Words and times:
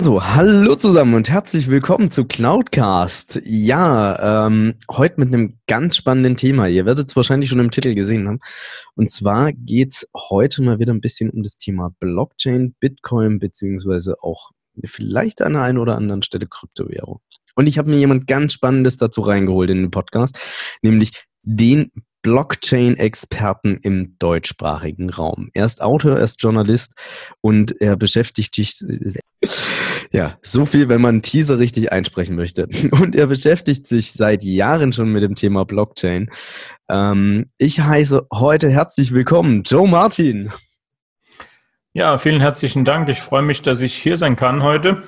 So, 0.00 0.24
hallo 0.24 0.76
zusammen 0.76 1.14
und 1.14 1.28
herzlich 1.28 1.68
willkommen 1.68 2.12
zu 2.12 2.24
Cloudcast. 2.24 3.42
Ja, 3.44 4.46
ähm, 4.46 4.74
heute 4.88 5.18
mit 5.18 5.34
einem 5.34 5.58
ganz 5.66 5.96
spannenden 5.96 6.36
Thema. 6.36 6.68
Ihr 6.68 6.86
werdet 6.86 7.08
es 7.08 7.16
wahrscheinlich 7.16 7.50
schon 7.50 7.58
im 7.58 7.72
Titel 7.72 7.96
gesehen 7.96 8.28
haben. 8.28 8.38
Und 8.94 9.10
zwar 9.10 9.52
geht 9.52 9.92
es 9.92 10.08
heute 10.14 10.62
mal 10.62 10.78
wieder 10.78 10.94
ein 10.94 11.00
bisschen 11.00 11.30
um 11.30 11.42
das 11.42 11.58
Thema 11.58 11.90
Blockchain, 11.98 12.76
Bitcoin, 12.78 13.40
beziehungsweise 13.40 14.14
auch 14.22 14.52
vielleicht 14.84 15.42
an 15.42 15.54
der 15.54 15.62
einen 15.62 15.78
oder 15.78 15.96
anderen 15.96 16.22
Stelle 16.22 16.46
Kryptowährung. 16.46 17.20
Und 17.56 17.66
ich 17.66 17.76
habe 17.76 17.90
mir 17.90 17.98
jemand 17.98 18.28
ganz 18.28 18.52
Spannendes 18.52 18.98
dazu 18.98 19.20
reingeholt 19.20 19.68
in 19.68 19.78
den 19.78 19.90
Podcast, 19.90 20.38
nämlich 20.80 21.24
den 21.42 21.90
Blockchain-Experten 22.28 23.78
im 23.82 24.18
deutschsprachigen 24.18 25.08
Raum. 25.08 25.48
Er 25.54 25.64
ist 25.64 25.80
Autor, 25.80 26.18
er 26.18 26.24
ist 26.24 26.42
Journalist 26.42 26.92
und 27.40 27.80
er 27.80 27.96
beschäftigt 27.96 28.54
sich, 28.54 28.84
ja, 30.12 30.36
so 30.42 30.66
viel, 30.66 30.90
wenn 30.90 31.00
man 31.00 31.22
Teaser 31.22 31.58
richtig 31.58 31.90
einsprechen 31.90 32.36
möchte. 32.36 32.68
Und 32.90 33.16
er 33.16 33.28
beschäftigt 33.28 33.86
sich 33.86 34.12
seit 34.12 34.44
Jahren 34.44 34.92
schon 34.92 35.10
mit 35.10 35.22
dem 35.22 35.36
Thema 35.36 35.64
Blockchain. 35.64 36.28
Ähm, 36.90 37.46
ich 37.56 37.80
heiße 37.80 38.26
heute 38.32 38.68
herzlich 38.68 39.14
willkommen 39.14 39.62
Joe 39.62 39.88
Martin. 39.88 40.50
Ja, 41.94 42.18
vielen 42.18 42.40
herzlichen 42.40 42.84
Dank. 42.84 43.08
Ich 43.08 43.20
freue 43.22 43.42
mich, 43.42 43.62
dass 43.62 43.80
ich 43.80 43.94
hier 43.94 44.18
sein 44.18 44.36
kann 44.36 44.62
heute 44.62 45.02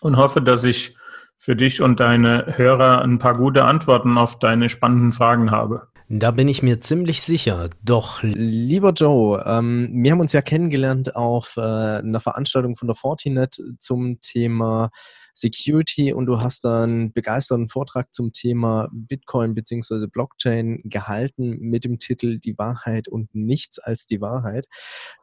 und 0.00 0.16
hoffe, 0.16 0.40
dass 0.40 0.64
ich 0.64 0.96
für 1.36 1.56
dich 1.56 1.82
und 1.82 2.00
deine 2.00 2.54
Hörer 2.56 3.02
ein 3.02 3.18
paar 3.18 3.36
gute 3.36 3.64
Antworten 3.64 4.16
auf 4.16 4.38
deine 4.38 4.70
spannenden 4.70 5.12
Fragen 5.12 5.50
habe. 5.50 5.88
Da 6.10 6.30
bin 6.30 6.48
ich 6.48 6.62
mir 6.62 6.80
ziemlich 6.80 7.20
sicher. 7.20 7.68
Doch, 7.82 8.22
lieber 8.22 8.92
Joe, 8.92 9.44
ähm, 9.44 9.90
wir 9.92 10.12
haben 10.12 10.20
uns 10.20 10.32
ja 10.32 10.40
kennengelernt 10.40 11.14
auf 11.14 11.58
äh, 11.58 11.60
einer 11.60 12.20
Veranstaltung 12.20 12.76
von 12.76 12.88
der 12.88 12.94
Fortinet 12.94 13.60
zum 13.78 14.18
Thema 14.22 14.88
Security 15.34 16.14
und 16.14 16.24
du 16.24 16.40
hast 16.40 16.64
dann 16.64 16.90
einen 16.90 17.12
begeisterten 17.12 17.68
Vortrag 17.68 18.14
zum 18.14 18.32
Thema 18.32 18.88
Bitcoin 18.90 19.54
bzw. 19.54 20.06
Blockchain 20.06 20.80
gehalten 20.84 21.58
mit 21.60 21.84
dem 21.84 21.98
Titel 21.98 22.38
Die 22.38 22.56
Wahrheit 22.56 23.08
und 23.08 23.34
nichts 23.34 23.78
als 23.78 24.06
die 24.06 24.22
Wahrheit. 24.22 24.66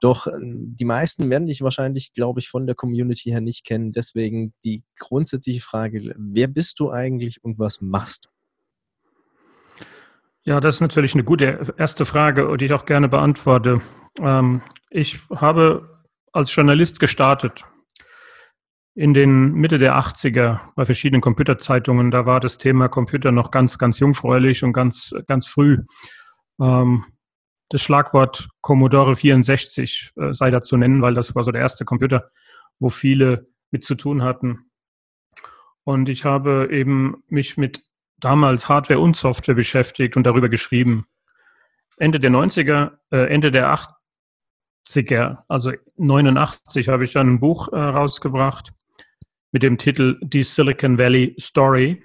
Doch 0.02 0.28
ähm, 0.28 0.76
die 0.76 0.86
meisten 0.86 1.32
werden 1.32 1.48
dich 1.48 1.62
wahrscheinlich, 1.62 2.14
glaube 2.14 2.42
ich, 2.42 2.50
von 2.50 2.68
der 2.68 2.76
Community 2.76 3.32
her 3.32 3.42
nicht 3.42 3.66
kennen. 3.66 3.92
Deswegen 3.92 4.54
die 4.64 4.84
grundsätzliche 5.00 5.62
Frage, 5.62 6.14
wer 6.16 6.48
bist 6.48 6.80
du 6.80 6.92
eigentlich 6.92 7.44
und 7.44 7.58
was 7.58 7.82
machst 7.82 8.26
du? 8.26 8.35
Ja, 10.48 10.60
das 10.60 10.76
ist 10.76 10.82
natürlich 10.82 11.16
eine 11.16 11.24
gute 11.24 11.74
erste 11.76 12.06
Frage, 12.06 12.56
die 12.58 12.66
ich 12.66 12.74
auch 12.74 12.86
gerne 12.86 13.10
beantworte. 13.10 13.82
Ähm, 14.20 14.62
ich 14.92 15.20
habe 15.32 16.06
als 16.32 16.54
Journalist 16.54 17.00
gestartet 17.00 17.66
in 18.94 19.16
den 19.16 19.54
Mitte 19.54 19.80
der 19.80 19.98
80er 19.98 20.60
bei 20.76 20.86
verschiedenen 20.86 21.22
Computerzeitungen. 21.22 22.12
Da 22.12 22.28
war 22.28 22.40
das 22.40 22.60
Thema 22.60 22.90
Computer 22.90 23.32
noch 23.32 23.50
ganz, 23.50 23.80
ganz 23.80 23.98
jungfräulich 23.98 24.64
und 24.64 24.72
ganz, 24.72 25.16
ganz 25.26 25.48
früh. 25.48 25.80
Ähm, 26.62 27.06
das 27.70 27.82
Schlagwort 27.82 28.48
Commodore 28.62 29.16
64 29.16 30.12
äh, 30.16 30.32
sei 30.32 30.52
da 30.52 30.62
zu 30.62 30.78
nennen, 30.78 31.02
weil 31.02 31.16
das 31.16 31.34
war 31.34 31.42
so 31.42 31.52
der 31.52 31.62
erste 31.62 31.86
Computer, 31.86 32.30
wo 32.78 32.90
viele 32.90 33.46
mit 33.72 33.84
zu 33.84 33.96
tun 33.96 34.22
hatten. 34.22 34.70
Und 35.84 36.08
ich 36.08 36.24
habe 36.24 36.70
eben 36.72 37.24
mich 37.30 37.58
mit 37.58 37.82
damals 38.20 38.70
Hardware 38.70 39.00
und 39.00 39.16
Software 39.16 39.56
beschäftigt 39.56 40.18
und 40.18 40.26
darüber 40.26 40.50
geschrieben. 40.50 41.06
Ende 41.98 42.20
der 42.20 42.32
90er, 42.32 42.92
äh, 43.12 43.28
Ende 43.34 43.52
der 43.52 43.78
80er, 44.88 45.40
also 45.48 45.72
89, 45.98 46.90
habe 46.90 47.04
ich 47.04 47.14
dann 47.14 47.36
ein 47.36 47.40
Buch 47.40 47.72
äh, 47.72 47.78
rausgebracht 47.78 48.74
mit 49.52 49.64
dem 49.64 49.78
Titel 49.78 50.20
Die 50.22 50.44
Silicon 50.44 51.00
Valley 51.00 51.36
Story. 51.40 52.04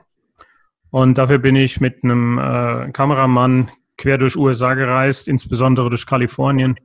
Und 0.90 1.18
dafür 1.18 1.38
bin 1.38 1.56
ich 1.56 1.80
mit 1.80 2.02
einem 2.04 2.38
äh, 2.38 2.90
Kameramann 2.92 3.70
quer 3.96 4.18
durch 4.18 4.36
USA 4.36 4.74
gereist, 4.74 5.28
insbesondere 5.28 5.90
durch 5.90 6.06
Kalifornien 6.06 6.76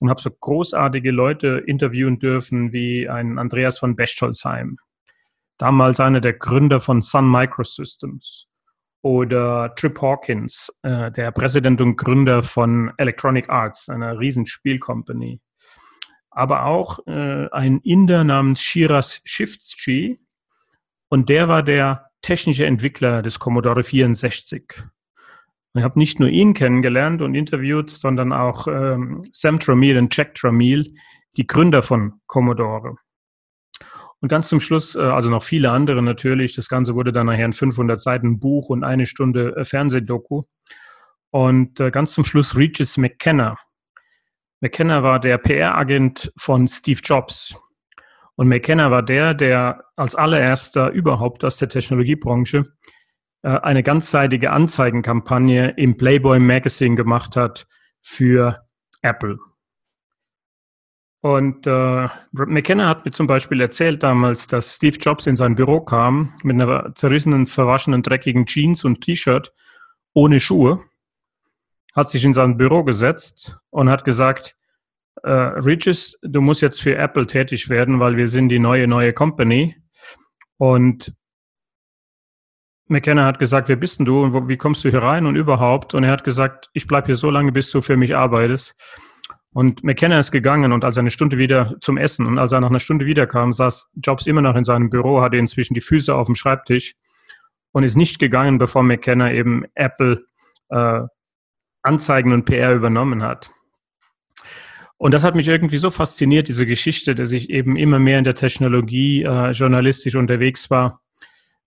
und 0.00 0.10
habe 0.10 0.20
so 0.20 0.30
großartige 0.30 1.10
Leute 1.10 1.62
interviewen 1.66 2.18
dürfen 2.18 2.72
wie 2.72 3.08
ein 3.08 3.38
Andreas 3.38 3.78
von 3.78 3.96
Bechtolzheim, 3.96 4.78
damals 5.58 6.00
einer 6.00 6.20
der 6.20 6.34
Gründer 6.34 6.80
von 6.80 7.02
Sun 7.02 7.30
Microsystems 7.30 8.48
oder 9.04 9.74
Trip 9.74 10.00
Hawkins, 10.00 10.72
äh, 10.82 11.12
der 11.12 11.30
Präsident 11.30 11.82
und 11.82 11.96
Gründer 11.96 12.42
von 12.42 12.90
Electronic 12.96 13.50
Arts, 13.50 13.90
einer 13.90 14.18
Riesenspielcompany. 14.18 15.40
Aber 16.30 16.64
auch 16.64 17.06
äh, 17.06 17.50
ein 17.50 17.80
Inder 17.80 18.24
namens 18.24 18.62
Shiraz 18.62 19.20
Shiftschi 19.26 20.20
und 21.10 21.28
der 21.28 21.48
war 21.48 21.62
der 21.62 22.06
technische 22.22 22.64
Entwickler 22.64 23.20
des 23.20 23.38
Commodore 23.38 23.82
64. 23.82 24.64
Ich 25.74 25.82
habe 25.82 25.98
nicht 25.98 26.18
nur 26.18 26.30
ihn 26.30 26.54
kennengelernt 26.54 27.20
und 27.20 27.34
interviewt, 27.34 27.90
sondern 27.90 28.32
auch 28.32 28.66
ähm, 28.68 29.22
Sam 29.32 29.60
Tramiel 29.60 29.98
und 29.98 30.16
Jack 30.16 30.34
Tramiel, 30.34 30.94
die 31.36 31.46
Gründer 31.46 31.82
von 31.82 32.20
Commodore. 32.26 32.96
Und 34.20 34.28
ganz 34.28 34.48
zum 34.48 34.60
Schluss, 34.60 34.94
äh, 34.94 35.00
also 35.00 35.30
noch 35.30 35.42
viele 35.42 35.70
andere 35.70 36.02
natürlich. 36.02 36.54
Das 36.54 36.68
Ganze 36.68 36.94
wurde 36.94 37.12
dann 37.12 37.26
nachher 37.26 37.44
ein 37.44 37.52
500 37.52 38.00
Seiten 38.00 38.38
Buch 38.38 38.68
und 38.68 38.84
eine 38.84 39.06
Stunde 39.06 39.54
äh, 39.56 39.64
Fernsehdoku. 39.64 40.42
Und 41.30 41.80
äh, 41.80 41.90
ganz 41.90 42.12
zum 42.12 42.24
Schluss 42.24 42.56
Regis 42.56 42.96
McKenna. 42.96 43.56
McKenna 44.60 45.02
war 45.02 45.20
der 45.20 45.38
PR-Agent 45.38 46.32
von 46.36 46.68
Steve 46.68 47.00
Jobs. 47.02 47.54
Und 48.36 48.48
McKenna 48.48 48.90
war 48.90 49.02
der, 49.02 49.34
der 49.34 49.84
als 49.96 50.14
allererster 50.14 50.90
überhaupt 50.90 51.44
aus 51.44 51.58
der 51.58 51.68
Technologiebranche 51.68 52.64
eine 53.42 53.82
ganzseitige 53.82 54.50
Anzeigenkampagne 54.52 55.74
im 55.76 55.98
Playboy 55.98 56.38
Magazine 56.38 56.96
gemacht 56.96 57.36
hat 57.36 57.66
für 58.00 58.64
Apple. 59.02 59.38
Und 61.24 61.66
äh, 61.66 62.08
McKenna 62.32 62.86
hat 62.86 63.06
mir 63.06 63.10
zum 63.10 63.26
Beispiel 63.26 63.58
erzählt 63.62 64.02
damals, 64.02 64.46
dass 64.46 64.74
Steve 64.74 64.98
Jobs 64.98 65.26
in 65.26 65.36
sein 65.36 65.54
Büro 65.54 65.80
kam 65.80 66.34
mit 66.42 66.60
einer 66.60 66.94
zerrissenen, 66.94 67.46
verwaschenen, 67.46 68.02
dreckigen 68.02 68.44
Jeans 68.44 68.84
und 68.84 69.00
T-Shirt 69.00 69.50
ohne 70.12 70.38
Schuhe, 70.38 70.84
hat 71.94 72.10
sich 72.10 72.26
in 72.26 72.34
sein 72.34 72.58
Büro 72.58 72.84
gesetzt 72.84 73.58
und 73.70 73.88
hat 73.88 74.04
gesagt, 74.04 74.54
äh, 75.22 75.30
Regis, 75.30 76.18
du 76.20 76.42
musst 76.42 76.60
jetzt 76.60 76.82
für 76.82 76.94
Apple 76.94 77.26
tätig 77.26 77.70
werden, 77.70 78.00
weil 78.00 78.18
wir 78.18 78.28
sind 78.28 78.50
die 78.50 78.58
neue, 78.58 78.86
neue 78.86 79.14
Company. 79.14 79.76
Und 80.58 81.16
McKenna 82.86 83.24
hat 83.24 83.38
gesagt, 83.38 83.70
wer 83.70 83.76
bist 83.76 83.98
denn 83.98 84.04
du 84.04 84.22
und 84.24 84.34
wo, 84.34 84.46
wie 84.46 84.58
kommst 84.58 84.84
du 84.84 84.90
hier 84.90 85.02
rein 85.02 85.24
und 85.24 85.36
überhaupt? 85.36 85.94
Und 85.94 86.04
er 86.04 86.10
hat 86.10 86.24
gesagt, 86.24 86.68
ich 86.74 86.86
bleibe 86.86 87.06
hier 87.06 87.14
so 87.14 87.30
lange, 87.30 87.50
bis 87.50 87.70
du 87.70 87.80
für 87.80 87.96
mich 87.96 88.14
arbeitest. 88.14 88.78
Und 89.54 89.84
McKenna 89.84 90.18
ist 90.18 90.32
gegangen 90.32 90.72
und 90.72 90.84
als 90.84 90.96
er 90.96 91.02
eine 91.02 91.12
Stunde 91.12 91.38
wieder 91.38 91.76
zum 91.80 91.96
Essen 91.96 92.26
und 92.26 92.38
als 92.38 92.50
er 92.50 92.60
nach 92.60 92.70
einer 92.70 92.80
Stunde 92.80 93.06
wiederkam, 93.06 93.52
saß 93.52 93.92
Jobs 94.02 94.26
immer 94.26 94.42
noch 94.42 94.56
in 94.56 94.64
seinem 94.64 94.90
Büro, 94.90 95.22
hatte 95.22 95.36
inzwischen 95.36 95.74
die 95.74 95.80
Füße 95.80 96.12
auf 96.12 96.26
dem 96.26 96.34
Schreibtisch 96.34 96.96
und 97.70 97.84
ist 97.84 97.96
nicht 97.96 98.18
gegangen, 98.18 98.58
bevor 98.58 98.82
McKenna 98.82 99.32
eben 99.32 99.64
Apple 99.76 100.24
äh, 100.70 101.02
Anzeigen 101.82 102.32
und 102.32 102.46
PR 102.46 102.74
übernommen 102.74 103.22
hat. 103.22 103.52
Und 104.96 105.14
das 105.14 105.22
hat 105.22 105.36
mich 105.36 105.46
irgendwie 105.46 105.78
so 105.78 105.90
fasziniert, 105.90 106.48
diese 106.48 106.66
Geschichte, 106.66 107.14
dass 107.14 107.30
ich 107.30 107.48
eben 107.48 107.76
immer 107.76 108.00
mehr 108.00 108.18
in 108.18 108.24
der 108.24 108.34
Technologie 108.34 109.22
äh, 109.22 109.50
journalistisch 109.52 110.16
unterwegs 110.16 110.68
war, 110.68 111.00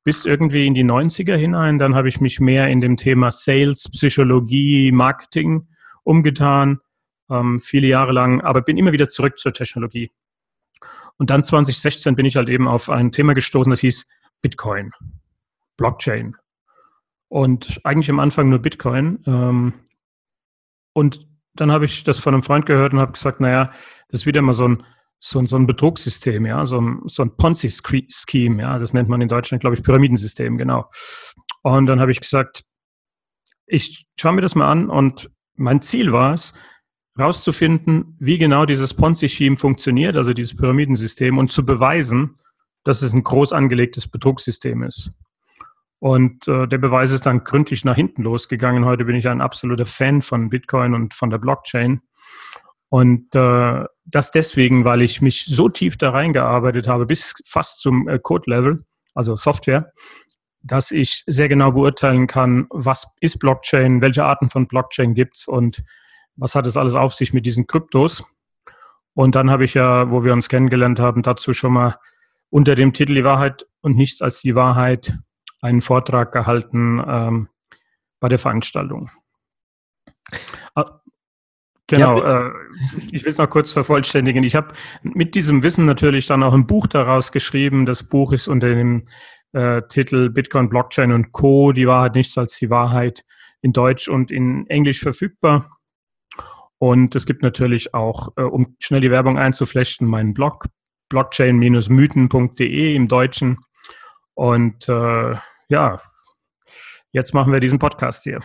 bis 0.03 0.25
irgendwie 0.25 0.67
in 0.67 0.73
die 0.73 0.83
90er 0.83 1.37
hinein. 1.37 1.77
Dann 1.77 1.95
habe 1.95 2.09
ich 2.09 2.19
mich 2.19 2.41
mehr 2.41 2.67
in 2.67 2.81
dem 2.81 2.97
Thema 2.97 3.31
Sales, 3.31 3.89
Psychologie, 3.89 4.91
Marketing 4.91 5.69
umgetan 6.03 6.81
ähm, 7.29 7.59
viele 7.59 7.87
Jahre 7.87 8.11
lang, 8.11 8.41
aber 8.41 8.61
bin 8.61 8.77
immer 8.77 8.91
wieder 8.91 9.09
zurück 9.09 9.37
zur 9.37 9.53
Technologie. 9.53 10.11
Und 11.17 11.29
dann 11.29 11.43
2016 11.43 12.15
bin 12.15 12.25
ich 12.25 12.35
halt 12.35 12.49
eben 12.49 12.67
auf 12.67 12.89
ein 12.89 13.11
Thema 13.11 13.33
gestoßen, 13.33 13.71
das 13.71 13.79
hieß 13.81 14.07
Bitcoin, 14.41 14.91
Blockchain. 15.77 16.35
Und 17.27 17.81
eigentlich 17.83 18.09
am 18.09 18.19
Anfang 18.19 18.49
nur 18.49 18.59
Bitcoin. 18.59 19.23
Ähm, 19.25 19.73
und 20.93 21.27
dann 21.55 21.71
habe 21.71 21.85
ich 21.85 22.03
das 22.03 22.19
von 22.19 22.33
einem 22.33 22.43
Freund 22.43 22.65
gehört 22.65 22.93
und 22.93 22.99
habe 22.99 23.13
gesagt, 23.13 23.41
naja, 23.41 23.71
das 24.09 24.21
ist 24.21 24.25
wieder 24.25 24.41
mal 24.41 24.53
so 24.53 24.67
ein, 24.67 24.83
so, 25.19 25.39
ein, 25.39 25.47
so 25.47 25.55
ein 25.55 25.67
Betrugssystem, 25.67 26.45
ja, 26.45 26.63
so 26.65 26.79
ein, 26.79 27.01
so 27.05 27.23
ein 27.23 27.35
Ponzi-Scheme, 27.35 28.61
ja, 28.61 28.77
das 28.77 28.93
nennt 28.93 29.09
man 29.09 29.21
in 29.21 29.27
Deutschland, 29.27 29.61
glaube 29.61 29.75
ich, 29.75 29.83
Pyramidensystem, 29.83 30.57
genau. 30.57 30.89
Und 31.63 31.87
dann 31.87 31.99
habe 31.99 32.11
ich 32.11 32.19
gesagt, 32.19 32.63
ich 33.65 34.05
schaue 34.19 34.33
mir 34.33 34.41
das 34.41 34.55
mal 34.55 34.71
an 34.71 34.89
und 34.89 35.29
mein 35.55 35.81
Ziel 35.81 36.11
war 36.11 36.33
es, 36.33 36.53
rauszufinden, 37.17 38.15
wie 38.19 38.37
genau 38.37 38.65
dieses 38.65 38.93
Ponzi-Scheme 38.93 39.57
funktioniert, 39.57 40.17
also 40.17 40.33
dieses 40.33 40.55
Pyramidensystem, 40.55 41.37
und 41.37 41.51
zu 41.51 41.65
beweisen, 41.65 42.37
dass 42.83 43.01
es 43.01 43.13
ein 43.13 43.23
groß 43.23 43.53
angelegtes 43.53 44.07
Betrugssystem 44.07 44.83
ist. 44.83 45.11
Und 45.99 46.47
äh, 46.47 46.67
der 46.67 46.77
Beweis 46.77 47.11
ist 47.11 47.25
dann 47.25 47.43
gründlich 47.43 47.83
nach 47.83 47.95
hinten 47.95 48.21
losgegangen. 48.21 48.85
Heute 48.85 49.05
bin 49.05 49.15
ich 49.15 49.27
ein 49.27 49.41
absoluter 49.41 49.85
Fan 49.85 50.21
von 50.21 50.49
Bitcoin 50.49 50.93
und 50.93 51.13
von 51.13 51.29
der 51.29 51.39
Blockchain. 51.39 52.01
Und 52.89 53.35
äh, 53.35 53.83
das 54.05 54.31
deswegen, 54.31 54.85
weil 54.85 55.01
ich 55.01 55.21
mich 55.21 55.45
so 55.45 55.69
tief 55.69 55.97
da 55.97 56.11
reingearbeitet 56.11 56.87
habe, 56.87 57.05
bis 57.05 57.35
fast 57.45 57.81
zum 57.81 58.07
äh, 58.07 58.19
Code-Level, 58.19 58.85
also 59.13 59.35
Software, 59.35 59.91
dass 60.61 60.91
ich 60.91 61.23
sehr 61.25 61.49
genau 61.49 61.71
beurteilen 61.71 62.27
kann, 62.27 62.67
was 62.69 63.13
ist 63.19 63.39
Blockchain, 63.39 64.01
welche 64.01 64.23
Arten 64.23 64.49
von 64.49 64.67
Blockchain 64.67 65.15
gibt's 65.15 65.47
und 65.47 65.83
was 66.37 66.55
hat 66.55 66.65
es 66.67 66.77
alles 66.77 66.95
auf 66.95 67.13
sich 67.13 67.33
mit 67.33 67.45
diesen 67.45 67.67
Kryptos. 67.67 68.23
Und 69.13 69.35
dann 69.35 69.49
habe 69.49 69.65
ich 69.65 69.73
ja, 69.73 70.11
wo 70.11 70.23
wir 70.23 70.33
uns 70.33 70.47
kennengelernt 70.47 70.99
haben, 70.99 71.23
dazu 71.23 71.53
schon 71.53 71.73
mal 71.73 71.97
unter 72.49 72.75
dem 72.75 72.93
Titel 72.93 73.15
Die 73.15 73.23
Wahrheit 73.23 73.67
und 73.81 73.97
nichts 73.97 74.21
als 74.21 74.41
die 74.41 74.55
Wahrheit 74.55 75.17
einen 75.61 75.81
Vortrag 75.81 76.31
gehalten 76.31 77.03
ähm, 77.05 77.49
bei 78.19 78.29
der 78.29 78.39
Veranstaltung. 78.39 79.09
Ah, 80.75 81.01
genau, 81.87 82.19
ja, 82.23 82.47
äh, 82.47 82.51
ich 83.11 83.23
will 83.23 83.31
es 83.31 83.37
noch 83.37 83.49
kurz 83.49 83.71
vervollständigen. 83.71 84.43
Ich 84.43 84.55
habe 84.55 84.73
mit 85.01 85.35
diesem 85.35 85.63
Wissen 85.63 85.85
natürlich 85.85 86.27
dann 86.27 86.43
auch 86.43 86.53
ein 86.53 86.67
Buch 86.67 86.87
daraus 86.87 87.31
geschrieben. 87.31 87.85
Das 87.85 88.03
Buch 88.03 88.31
ist 88.31 88.47
unter 88.47 88.69
dem 88.69 89.07
äh, 89.53 89.81
Titel 89.89 90.29
Bitcoin, 90.29 90.69
Blockchain 90.69 91.11
und 91.11 91.31
Co. 91.31 91.71
Die 91.71 91.87
Wahrheit 91.87 92.15
nichts 92.15 92.37
als 92.37 92.57
die 92.57 92.69
Wahrheit 92.69 93.23
in 93.61 93.73
Deutsch 93.73 94.07
und 94.07 94.31
in 94.31 94.67
Englisch 94.67 94.99
verfügbar. 94.99 95.76
Und 96.79 97.15
es 97.15 97.25
gibt 97.25 97.41
natürlich 97.41 97.93
auch, 97.93 98.29
äh, 98.37 98.43
um 98.43 98.75
schnell 98.79 99.01
die 99.01 99.11
Werbung 99.11 99.37
einzuflechten, 99.37 100.07
meinen 100.07 100.33
Blog 100.33 100.67
blockchain-mythen.de 101.09 102.95
im 102.95 103.07
Deutschen. 103.07 103.59
Und 104.33 104.87
äh, 104.89 105.35
ja, 105.69 105.97
jetzt 107.11 107.33
machen 107.33 107.51
wir 107.51 107.59
diesen 107.59 107.79
Podcast 107.79 108.23
hier. 108.23 108.39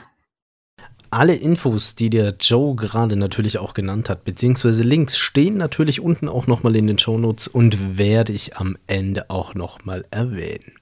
Alle 1.10 1.34
Infos, 1.34 1.94
die 1.94 2.08
der 2.08 2.36
Joe 2.40 2.74
gerade 2.74 3.16
natürlich 3.16 3.58
auch 3.58 3.74
genannt 3.74 4.08
hat, 4.08 4.24
beziehungsweise 4.24 4.82
Links, 4.82 5.18
stehen 5.18 5.58
natürlich 5.58 6.00
unten 6.00 6.26
auch 6.26 6.46
nochmal 6.46 6.74
in 6.74 6.86
den 6.86 6.98
Shownotes 6.98 7.48
und 7.48 7.98
werde 7.98 8.32
ich 8.32 8.56
am 8.56 8.78
Ende 8.86 9.28
auch 9.28 9.54
nochmal 9.54 10.06
erwähnen. 10.10 10.72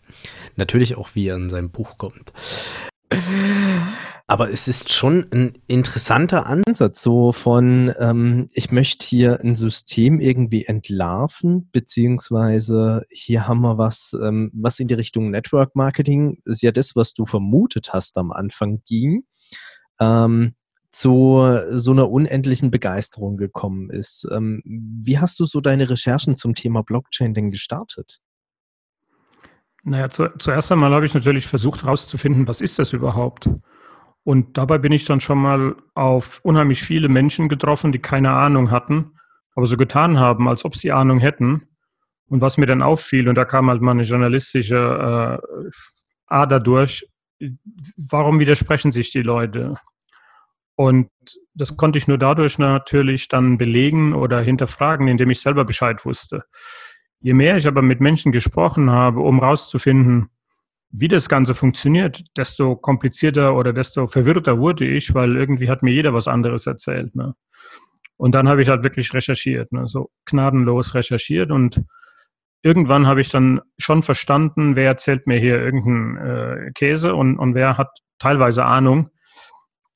Natürlich 0.54 0.96
auch, 0.96 1.14
wie 1.14 1.26
er 1.26 1.36
in 1.36 1.48
sein 1.48 1.70
Buch 1.70 1.98
kommt. 1.98 2.32
Aber 4.30 4.52
es 4.52 4.68
ist 4.68 4.92
schon 4.92 5.26
ein 5.32 5.58
interessanter 5.66 6.46
Ansatz, 6.46 7.02
so 7.02 7.32
von, 7.32 7.92
ähm, 7.98 8.48
ich 8.52 8.70
möchte 8.70 9.04
hier 9.04 9.40
ein 9.40 9.56
System 9.56 10.20
irgendwie 10.20 10.66
entlarven, 10.66 11.68
beziehungsweise 11.72 13.02
hier 13.10 13.48
haben 13.48 13.60
wir 13.62 13.76
was, 13.76 14.16
ähm, 14.22 14.52
was 14.54 14.78
in 14.78 14.86
die 14.86 14.94
Richtung 14.94 15.32
Network 15.32 15.74
Marketing, 15.74 16.38
ist 16.44 16.62
ja 16.62 16.70
das, 16.70 16.94
was 16.94 17.12
du 17.12 17.26
vermutet 17.26 17.92
hast 17.92 18.16
am 18.18 18.30
Anfang 18.30 18.82
ging, 18.86 19.24
ähm, 19.98 20.54
zu 20.92 21.58
so 21.72 21.90
einer 21.90 22.08
unendlichen 22.08 22.70
Begeisterung 22.70 23.36
gekommen 23.36 23.90
ist. 23.90 24.28
Ähm, 24.30 24.62
wie 24.64 25.18
hast 25.18 25.40
du 25.40 25.44
so 25.44 25.60
deine 25.60 25.90
Recherchen 25.90 26.36
zum 26.36 26.54
Thema 26.54 26.84
Blockchain 26.84 27.34
denn 27.34 27.50
gestartet? 27.50 28.20
Naja, 29.82 30.08
zu, 30.08 30.28
zuerst 30.38 30.70
einmal 30.70 30.94
habe 30.94 31.06
ich 31.06 31.14
natürlich 31.14 31.48
versucht 31.48 31.82
herauszufinden, 31.82 32.46
was 32.46 32.60
ist 32.60 32.78
das 32.78 32.92
überhaupt? 32.92 33.50
Und 34.24 34.58
dabei 34.58 34.78
bin 34.78 34.92
ich 34.92 35.04
dann 35.04 35.20
schon 35.20 35.38
mal 35.38 35.76
auf 35.94 36.40
unheimlich 36.42 36.82
viele 36.82 37.08
Menschen 37.08 37.48
getroffen, 37.48 37.92
die 37.92 38.00
keine 38.00 38.32
Ahnung 38.32 38.70
hatten, 38.70 39.12
aber 39.54 39.66
so 39.66 39.76
getan 39.76 40.18
haben, 40.18 40.48
als 40.48 40.64
ob 40.64 40.76
sie 40.76 40.92
Ahnung 40.92 41.18
hätten. 41.18 41.68
Und 42.28 42.40
was 42.40 42.58
mir 42.58 42.66
dann 42.66 42.82
auffiel, 42.82 43.28
und 43.28 43.36
da 43.36 43.44
kam 43.44 43.68
halt 43.70 43.80
mal 43.80 43.92
eine 43.92 44.02
journalistische 44.02 45.40
äh, 45.42 45.70
Ader 46.26 46.60
durch, 46.60 47.06
warum 47.96 48.38
widersprechen 48.38 48.92
sich 48.92 49.10
die 49.10 49.22
Leute? 49.22 49.76
Und 50.76 51.10
das 51.54 51.76
konnte 51.76 51.98
ich 51.98 52.08
nur 52.08 52.18
dadurch 52.18 52.58
natürlich 52.58 53.28
dann 53.28 53.58
belegen 53.58 54.14
oder 54.14 54.40
hinterfragen, 54.40 55.08
indem 55.08 55.30
ich 55.30 55.40
selber 55.40 55.64
Bescheid 55.64 56.04
wusste. 56.04 56.44
Je 57.20 57.34
mehr 57.34 57.56
ich 57.56 57.66
aber 57.66 57.82
mit 57.82 58.00
Menschen 58.00 58.32
gesprochen 58.32 58.90
habe, 58.90 59.20
um 59.20 59.40
rauszufinden, 59.40 60.30
wie 60.90 61.08
das 61.08 61.28
Ganze 61.28 61.54
funktioniert, 61.54 62.24
desto 62.36 62.76
komplizierter 62.76 63.54
oder 63.54 63.72
desto 63.72 64.06
verwirrter 64.06 64.58
wurde 64.58 64.86
ich, 64.86 65.14
weil 65.14 65.36
irgendwie 65.36 65.70
hat 65.70 65.82
mir 65.82 65.92
jeder 65.92 66.12
was 66.12 66.28
anderes 66.28 66.66
erzählt. 66.66 67.14
Ne? 67.14 67.34
Und 68.16 68.34
dann 68.34 68.48
habe 68.48 68.62
ich 68.62 68.68
halt 68.68 68.82
wirklich 68.82 69.14
recherchiert, 69.14 69.72
ne? 69.72 69.86
so 69.86 70.10
gnadenlos 70.26 70.94
recherchiert 70.94 71.52
und 71.52 71.84
irgendwann 72.62 73.06
habe 73.06 73.20
ich 73.20 73.30
dann 73.30 73.60
schon 73.78 74.02
verstanden, 74.02 74.76
wer 74.76 74.88
erzählt 74.88 75.26
mir 75.26 75.38
hier 75.38 75.60
irgendeinen 75.60 76.16
äh, 76.16 76.72
Käse 76.72 77.14
und, 77.14 77.38
und 77.38 77.54
wer 77.54 77.78
hat 77.78 77.88
teilweise 78.18 78.64
Ahnung. 78.64 79.10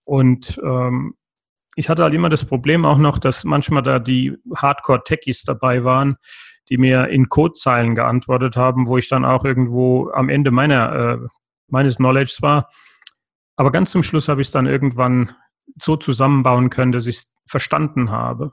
Und 0.04 0.60
ähm, 0.64 1.14
ich 1.76 1.88
hatte 1.88 2.02
halt 2.02 2.14
immer 2.14 2.28
das 2.28 2.44
Problem 2.44 2.84
auch 2.84 2.98
noch, 2.98 3.18
dass 3.18 3.44
manchmal 3.44 3.82
da 3.82 3.98
die 3.98 4.36
Hardcore-Techies 4.54 5.42
dabei 5.42 5.84
waren, 5.84 6.16
die 6.68 6.78
mir 6.78 7.08
in 7.08 7.28
Codezeilen 7.28 7.94
geantwortet 7.94 8.56
haben, 8.56 8.86
wo 8.86 8.96
ich 8.96 9.08
dann 9.08 9.24
auch 9.24 9.44
irgendwo 9.44 10.10
am 10.10 10.28
Ende 10.28 10.50
meiner, 10.50 10.92
äh, 10.92 11.18
meines 11.68 11.96
Knowledge 11.96 12.38
war. 12.40 12.70
Aber 13.56 13.72
ganz 13.72 13.90
zum 13.90 14.02
Schluss 14.02 14.28
habe 14.28 14.40
ich 14.40 14.48
es 14.48 14.52
dann 14.52 14.66
irgendwann 14.66 15.34
so 15.80 15.96
zusammenbauen 15.96 16.70
können, 16.70 16.92
dass 16.92 17.06
ich 17.06 17.16
es 17.16 17.34
verstanden 17.46 18.10
habe. 18.10 18.52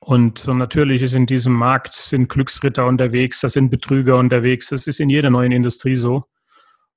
Und 0.00 0.46
natürlich 0.46 1.02
ist 1.02 1.14
in 1.14 1.26
diesem 1.26 1.54
Markt 1.54 1.94
sind 1.94 2.28
Glücksritter 2.28 2.86
unterwegs, 2.86 3.40
da 3.40 3.48
sind 3.48 3.70
Betrüger 3.70 4.18
unterwegs. 4.18 4.68
Das 4.68 4.86
ist 4.86 5.00
in 5.00 5.08
jeder 5.08 5.30
neuen 5.30 5.52
Industrie 5.52 5.96
so. 5.96 6.24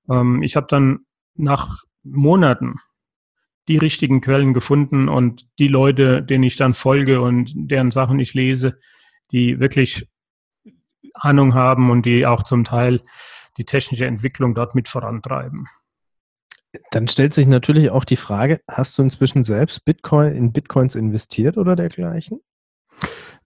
Ähm, 0.09 0.43
ich 0.43 0.55
habe 0.55 0.67
dann 0.69 1.05
nach 1.35 1.83
Monaten 2.03 2.75
die 3.67 3.77
richtigen 3.77 4.21
Quellen 4.21 4.53
gefunden 4.53 5.09
und 5.09 5.47
die 5.59 5.67
Leute, 5.67 6.23
denen 6.23 6.43
ich 6.43 6.55
dann 6.55 6.73
folge 6.73 7.21
und 7.21 7.51
deren 7.55 7.91
Sachen 7.91 8.19
ich 8.19 8.33
lese, 8.33 8.79
die 9.31 9.59
wirklich 9.59 10.07
Ahnung 11.13 11.53
haben 11.53 11.89
und 11.89 12.05
die 12.05 12.25
auch 12.25 12.43
zum 12.43 12.63
Teil 12.63 13.01
die 13.57 13.65
technische 13.65 14.05
Entwicklung 14.05 14.55
dort 14.55 14.75
mit 14.75 14.87
vorantreiben. 14.87 15.67
Dann 16.91 17.07
stellt 17.07 17.33
sich 17.33 17.47
natürlich 17.47 17.89
auch 17.89 18.05
die 18.05 18.17
Frage, 18.17 18.61
hast 18.67 18.97
du 18.97 19.03
inzwischen 19.03 19.43
selbst 19.43 19.83
Bitcoin 19.85 20.33
in 20.33 20.51
Bitcoins 20.51 20.95
investiert 20.95 21.57
oder 21.57 21.75
dergleichen? 21.75 22.41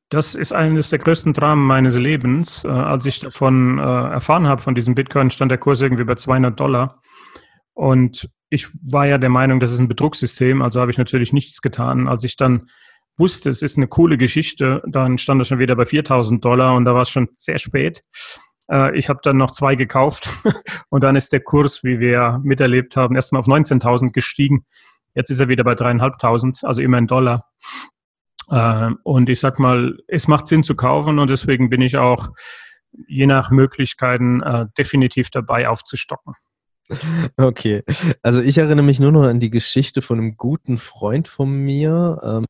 Das 0.10 0.36
ist 0.36 0.52
eines 0.52 0.90
der 0.90 1.00
größten 1.00 1.32
Dramen 1.32 1.66
meines 1.66 1.98
Lebens. 1.98 2.66
Äh, 2.66 2.68
als 2.68 3.06
ich 3.06 3.20
davon 3.20 3.78
äh, 3.78 3.82
erfahren 3.82 4.46
habe, 4.46 4.62
von 4.62 4.76
diesem 4.76 4.94
Bitcoin, 4.94 5.30
stand 5.30 5.52
der 5.52 5.58
Kurs 5.58 5.82
irgendwie 5.82 6.04
bei 6.04 6.16
200 6.16 6.60
Dollar. 6.60 7.02
Und 7.74 8.30
ich 8.50 8.68
war 8.84 9.08
ja 9.08 9.18
der 9.18 9.30
Meinung, 9.30 9.60
das 9.60 9.72
ist 9.72 9.80
ein 9.80 9.88
Betrugssystem, 9.88 10.62
also 10.62 10.82
habe 10.82 10.92
ich 10.92 10.98
natürlich 10.98 11.34
nichts 11.34 11.62
getan. 11.62 12.08
Als 12.08 12.24
ich 12.24 12.36
dann 12.36 12.70
wusste, 13.18 13.50
es 13.50 13.62
ist 13.62 13.78
eine 13.78 13.88
coole 13.88 14.18
Geschichte, 14.18 14.82
dann 14.86 15.18
stand 15.18 15.42
er 15.42 15.46
schon 15.46 15.60
wieder 15.60 15.76
bei 15.76 15.86
4000 15.86 16.44
Dollar 16.44 16.76
und 16.76 16.86
da 16.86 16.94
war 16.94 17.02
es 17.02 17.10
schon 17.10 17.30
sehr 17.38 17.60
spät. 17.60 18.02
Äh, 18.70 18.98
ich 18.98 19.10
habe 19.10 19.20
dann 19.24 19.38
noch 19.38 19.52
zwei 19.52 19.76
gekauft 19.76 20.32
und 20.90 21.04
dann 21.04 21.16
ist 21.16 21.34
der 21.34 21.42
Kurs, 21.42 21.84
wie 21.84 22.00
wir 22.00 22.40
miterlebt 22.44 22.96
haben, 22.96 23.16
erstmal 23.16 23.40
auf 23.40 23.48
19.000 23.48 24.12
gestiegen. 24.12 24.66
Jetzt 25.14 25.30
ist 25.30 25.40
er 25.40 25.50
wieder 25.50 25.64
bei 25.64 25.76
dreieinhalbtausend, 25.76 26.64
also 26.64 26.82
immer 26.82 26.98
in 26.98 27.08
Dollar. 27.08 27.50
Äh, 28.50 28.92
und 29.04 29.30
ich 29.30 29.40
sag 29.40 29.60
mal, 29.60 29.98
es 30.08 30.28
macht 30.28 30.48
Sinn 30.48 30.64
zu 30.64 30.76
kaufen 30.76 31.20
und 31.20 31.30
deswegen 31.30 31.70
bin 31.70 31.82
ich 31.82 31.98
auch 31.98 32.30
je 33.08 33.26
nach 33.26 33.52
Möglichkeiten 33.52 34.42
äh, 34.42 34.66
definitiv 34.78 35.30
dabei 35.30 35.70
aufzustocken. 35.70 36.36
Okay, 37.38 37.84
also 38.22 38.42
ich 38.42 38.58
erinnere 38.58 38.86
mich 38.86 39.00
nur 39.00 39.12
noch 39.12 39.24
an 39.24 39.40
die 39.40 39.50
Geschichte 39.50 40.02
von 40.02 40.20
einem 40.20 40.38
guten 40.38 40.78
Freund 40.78 41.28
von 41.28 41.50
mir. 41.50 42.20
Ähm, 42.24 42.46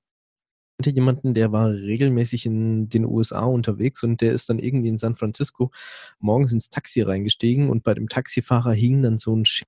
jemanden, 0.83 1.33
der 1.33 1.51
war 1.51 1.69
regelmäßig 1.69 2.47
in 2.47 2.89
den 2.89 3.05
USA 3.05 3.43
unterwegs 3.43 4.03
und 4.03 4.21
der 4.21 4.31
ist 4.31 4.49
dann 4.49 4.57
irgendwie 4.57 4.89
in 4.89 4.97
San 4.97 5.15
Francisco 5.15 5.71
morgens 6.19 6.53
ins 6.53 6.69
Taxi 6.69 7.01
reingestiegen 7.01 7.69
und 7.69 7.83
bei 7.83 7.93
dem 7.93 8.09
Taxifahrer 8.09 8.73
hing 8.73 9.03
dann 9.03 9.19
so 9.19 9.35
ein 9.35 9.45
Schild, 9.45 9.67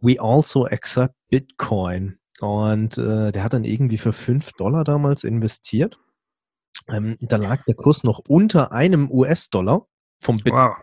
We 0.00 0.20
also 0.20 0.66
accept 0.66 1.14
Bitcoin. 1.28 2.18
Und 2.40 2.98
äh, 2.98 3.32
der 3.32 3.42
hat 3.42 3.52
dann 3.52 3.64
irgendwie 3.64 3.98
für 3.98 4.12
5 4.12 4.52
Dollar 4.52 4.84
damals 4.84 5.24
investiert. 5.24 5.98
Ähm, 6.88 7.16
da 7.20 7.36
lag 7.36 7.64
der 7.64 7.74
Kurs 7.74 8.04
noch 8.04 8.20
unter 8.28 8.72
einem 8.72 9.10
US-Dollar 9.10 9.86
vom 10.22 10.36
Bitcoin. 10.36 10.70
Wow. 10.70 10.76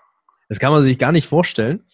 Das 0.51 0.59
kann 0.59 0.73
man 0.73 0.83
sich 0.83 0.99
gar 0.99 1.13
nicht 1.13 1.29
vorstellen. 1.29 1.85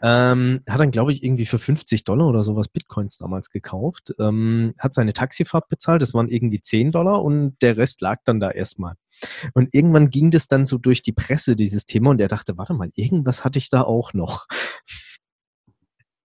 Ähm, 0.00 0.60
hat 0.68 0.78
dann, 0.78 0.92
glaube 0.92 1.10
ich, 1.10 1.24
irgendwie 1.24 1.46
für 1.46 1.58
50 1.58 2.04
Dollar 2.04 2.28
oder 2.28 2.44
sowas 2.44 2.68
Bitcoins 2.68 3.18
damals 3.18 3.50
gekauft. 3.50 4.14
Ähm, 4.20 4.72
hat 4.78 4.94
seine 4.94 5.14
Taxifahrt 5.14 5.68
bezahlt, 5.68 6.00
das 6.00 6.14
waren 6.14 6.28
irgendwie 6.28 6.60
10 6.60 6.92
Dollar 6.92 7.24
und 7.24 7.56
der 7.60 7.76
Rest 7.76 8.02
lag 8.02 8.20
dann 8.24 8.38
da 8.38 8.52
erstmal. 8.52 8.94
Und 9.52 9.74
irgendwann 9.74 10.10
ging 10.10 10.30
das 10.30 10.46
dann 10.46 10.64
so 10.64 10.78
durch 10.78 11.02
die 11.02 11.10
Presse, 11.10 11.56
dieses 11.56 11.86
Thema, 11.86 12.10
und 12.10 12.20
er 12.20 12.28
dachte, 12.28 12.56
warte 12.56 12.72
mal, 12.74 12.88
irgendwas 12.94 13.44
hatte 13.44 13.58
ich 13.58 13.68
da 13.68 13.82
auch 13.82 14.12
noch. 14.12 14.46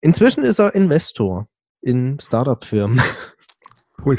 Inzwischen 0.01 0.43
ist 0.43 0.59
er 0.59 0.75
Investor 0.75 1.47
in 1.81 2.19
Startup-Firmen. 2.19 3.01
Cool. 4.05 4.17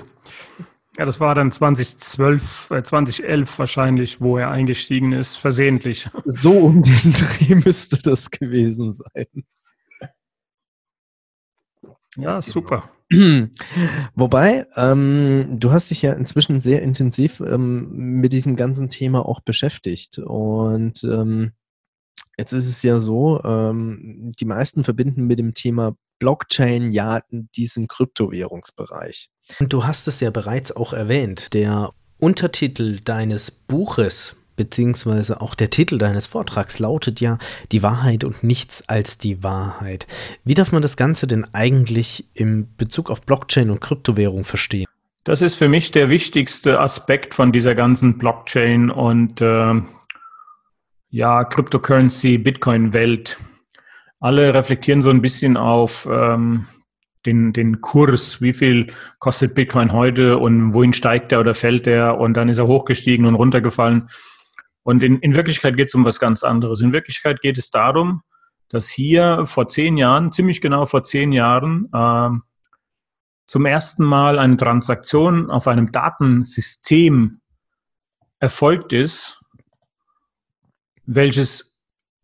Ja, 0.98 1.04
das 1.04 1.20
war 1.20 1.34
dann 1.34 1.52
2012, 1.52 2.70
äh, 2.72 2.82
2011 2.82 3.58
wahrscheinlich, 3.58 4.20
wo 4.20 4.38
er 4.38 4.50
eingestiegen 4.50 5.12
ist, 5.12 5.36
versehentlich. 5.36 6.08
So 6.24 6.52
um 6.52 6.82
den 6.82 7.12
Dreh 7.12 7.54
müsste 7.54 7.98
das 7.98 8.30
gewesen 8.30 8.92
sein. 8.92 9.44
Ja, 12.16 12.42
super. 12.42 12.90
Wobei, 14.14 14.66
ähm, 14.76 15.56
du 15.58 15.72
hast 15.72 15.90
dich 15.90 16.02
ja 16.02 16.12
inzwischen 16.12 16.58
sehr 16.60 16.82
intensiv 16.82 17.40
ähm, 17.40 17.90
mit 17.92 18.32
diesem 18.32 18.56
ganzen 18.56 18.88
Thema 18.88 19.26
auch 19.26 19.40
beschäftigt. 19.40 20.18
Und 20.18 21.02
ähm, 21.04 21.52
jetzt 22.36 22.52
ist 22.52 22.66
es 22.66 22.82
ja 22.82 23.00
so, 23.00 23.42
ähm, 23.44 24.32
die 24.38 24.44
meisten 24.44 24.84
verbinden 24.84 25.26
mit 25.26 25.38
dem 25.38 25.54
Thema 25.54 25.96
Blockchain 26.18 26.92
ja 26.92 27.22
diesen 27.30 27.88
Kryptowährungsbereich. 27.88 29.30
Und 29.58 29.72
du 29.72 29.84
hast 29.84 30.06
es 30.08 30.20
ja 30.20 30.30
bereits 30.30 30.74
auch 30.74 30.92
erwähnt, 30.92 31.52
der 31.54 31.90
Untertitel 32.18 33.00
deines 33.00 33.50
Buches 33.50 34.36
beziehungsweise 34.60 35.40
auch 35.40 35.54
der 35.54 35.70
Titel 35.70 35.96
deines 35.96 36.26
Vortrags 36.26 36.78
lautet 36.78 37.18
ja 37.18 37.38
Die 37.72 37.82
Wahrheit 37.82 38.24
und 38.24 38.44
nichts 38.44 38.86
als 38.90 39.16
die 39.16 39.42
Wahrheit. 39.42 40.06
Wie 40.44 40.52
darf 40.52 40.70
man 40.70 40.82
das 40.82 40.98
Ganze 40.98 41.26
denn 41.26 41.46
eigentlich 41.54 42.26
im 42.34 42.68
Bezug 42.76 43.10
auf 43.10 43.22
Blockchain 43.22 43.70
und 43.70 43.80
Kryptowährung 43.80 44.44
verstehen? 44.44 44.84
Das 45.24 45.40
ist 45.40 45.54
für 45.54 45.70
mich 45.70 45.92
der 45.92 46.10
wichtigste 46.10 46.78
Aspekt 46.78 47.32
von 47.32 47.52
dieser 47.52 47.74
ganzen 47.74 48.18
Blockchain 48.18 48.90
und 48.90 49.40
äh, 49.40 49.80
ja, 51.08 51.44
Cryptocurrency, 51.44 52.36
Bitcoin-Welt. 52.36 53.38
Alle 54.20 54.52
reflektieren 54.52 55.00
so 55.00 55.08
ein 55.08 55.22
bisschen 55.22 55.56
auf 55.56 56.06
ähm, 56.10 56.66
den, 57.26 57.52
den 57.52 57.80
Kurs, 57.80 58.40
wie 58.40 58.52
viel 58.52 58.92
kostet 59.18 59.54
Bitcoin 59.54 59.92
heute 59.92 60.38
und 60.38 60.72
wohin 60.72 60.92
steigt 60.92 61.32
er 61.32 61.40
oder 61.40 61.54
fällt 61.54 61.86
er 61.86 62.18
und 62.18 62.34
dann 62.34 62.48
ist 62.48 62.58
er 62.58 62.66
hochgestiegen 62.66 63.26
und 63.26 63.34
runtergefallen. 63.34 64.08
Und 64.82 65.02
in, 65.02 65.18
in 65.18 65.34
Wirklichkeit 65.34 65.76
geht 65.76 65.88
es 65.88 65.94
um 65.94 66.04
was 66.04 66.18
ganz 66.18 66.42
anderes. 66.42 66.80
In 66.80 66.92
Wirklichkeit 66.92 67.40
geht 67.42 67.58
es 67.58 67.70
darum, 67.70 68.22
dass 68.68 68.88
hier 68.88 69.44
vor 69.44 69.68
zehn 69.68 69.96
Jahren, 69.96 70.32
ziemlich 70.32 70.60
genau 70.60 70.86
vor 70.86 71.02
zehn 71.02 71.32
Jahren, 71.32 71.88
äh, 71.92 72.30
zum 73.46 73.66
ersten 73.66 74.04
Mal 74.04 74.38
eine 74.38 74.56
Transaktion 74.56 75.50
auf 75.50 75.66
einem 75.66 75.90
Datensystem 75.90 77.40
erfolgt 78.38 78.92
ist, 78.92 79.40
welches 81.04 81.78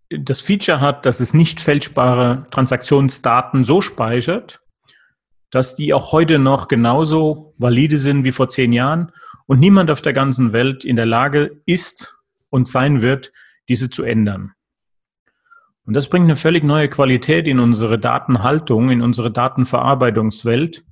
das 0.08 0.40
Feature 0.40 0.80
hat, 0.80 1.04
dass 1.04 1.18
es 1.18 1.34
nicht 1.34 1.60
fälschbare 1.60 2.46
Transaktionsdaten 2.50 3.64
so 3.64 3.82
speichert, 3.82 4.62
dass 5.50 5.74
die 5.74 5.94
auch 5.94 6.12
heute 6.12 6.38
noch 6.38 6.68
genauso 6.68 7.54
valide 7.58 7.98
sind 7.98 8.24
wie 8.24 8.32
vor 8.32 8.48
zehn 8.48 8.72
Jahren 8.72 9.12
und 9.46 9.60
niemand 9.60 9.90
auf 9.90 10.02
der 10.02 10.12
ganzen 10.12 10.52
Welt 10.52 10.84
in 10.84 10.96
der 10.96 11.06
Lage 11.06 11.62
ist 11.66 12.16
und 12.50 12.68
sein 12.68 13.02
wird, 13.02 13.32
diese 13.68 13.90
zu 13.90 14.02
ändern. 14.02 14.52
Und 15.84 15.94
das 15.94 16.08
bringt 16.08 16.24
eine 16.24 16.36
völlig 16.36 16.64
neue 16.64 16.88
Qualität 16.88 17.46
in 17.46 17.60
unsere 17.60 17.98
Datenhaltung, 17.98 18.90
in 18.90 19.02
unsere 19.02 19.30
Datenverarbeitungswelt, 19.30 20.84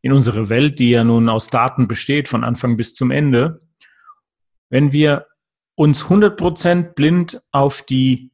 in 0.00 0.12
unsere 0.12 0.48
Welt, 0.48 0.78
die 0.78 0.90
ja 0.90 1.04
nun 1.04 1.28
aus 1.28 1.48
Daten 1.48 1.86
besteht, 1.86 2.26
von 2.26 2.42
Anfang 2.42 2.78
bis 2.78 2.94
zum 2.94 3.10
Ende. 3.10 3.60
Wenn 4.70 4.92
wir 4.92 5.26
uns 5.74 6.06
100% 6.06 6.94
blind 6.94 7.42
auf 7.52 7.82
die 7.82 8.29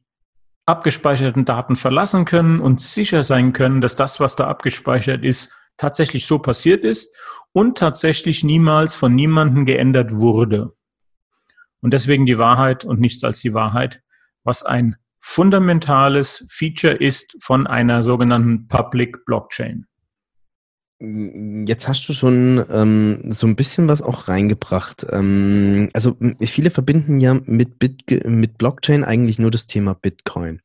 abgespeicherten 0.67 1.45
Daten 1.45 1.75
verlassen 1.75 2.25
können 2.25 2.59
und 2.59 2.81
sicher 2.81 3.23
sein 3.23 3.53
können, 3.53 3.81
dass 3.81 3.95
das, 3.95 4.19
was 4.19 4.35
da 4.35 4.47
abgespeichert 4.47 5.23
ist, 5.23 5.51
tatsächlich 5.77 6.27
so 6.27 6.39
passiert 6.39 6.83
ist 6.83 7.15
und 7.53 7.77
tatsächlich 7.77 8.43
niemals 8.43 8.93
von 8.93 9.15
niemandem 9.15 9.65
geändert 9.65 10.11
wurde. 10.11 10.73
Und 11.81 11.93
deswegen 11.93 12.25
die 12.25 12.37
Wahrheit 12.37 12.83
und 12.83 12.99
nichts 12.99 13.23
als 13.23 13.39
die 13.39 13.53
Wahrheit, 13.53 14.01
was 14.43 14.63
ein 14.63 14.97
fundamentales 15.19 16.45
Feature 16.49 16.93
ist 16.93 17.35
von 17.41 17.65
einer 17.65 18.03
sogenannten 18.03 18.67
Public 18.67 19.25
Blockchain. 19.25 19.86
Jetzt 20.99 21.87
hast 21.87 22.09
du 22.09 22.13
schon 22.13 22.65
ähm, 22.71 23.29
so 23.29 23.45
ein 23.45 23.55
bisschen 23.55 23.87
was 23.87 24.01
auch 24.01 24.27
reingebracht. 24.27 25.05
Ähm, 25.11 25.89
also 25.93 26.17
viele 26.41 26.71
verbinden 26.71 27.19
ja 27.19 27.35
mit, 27.45 27.77
Bit 27.77 28.25
mit 28.25 28.57
Blockchain 28.57 29.03
eigentlich 29.03 29.37
nur 29.37 29.51
das 29.51 29.67
Thema 29.67 29.93
Bitcoin. 29.93 30.61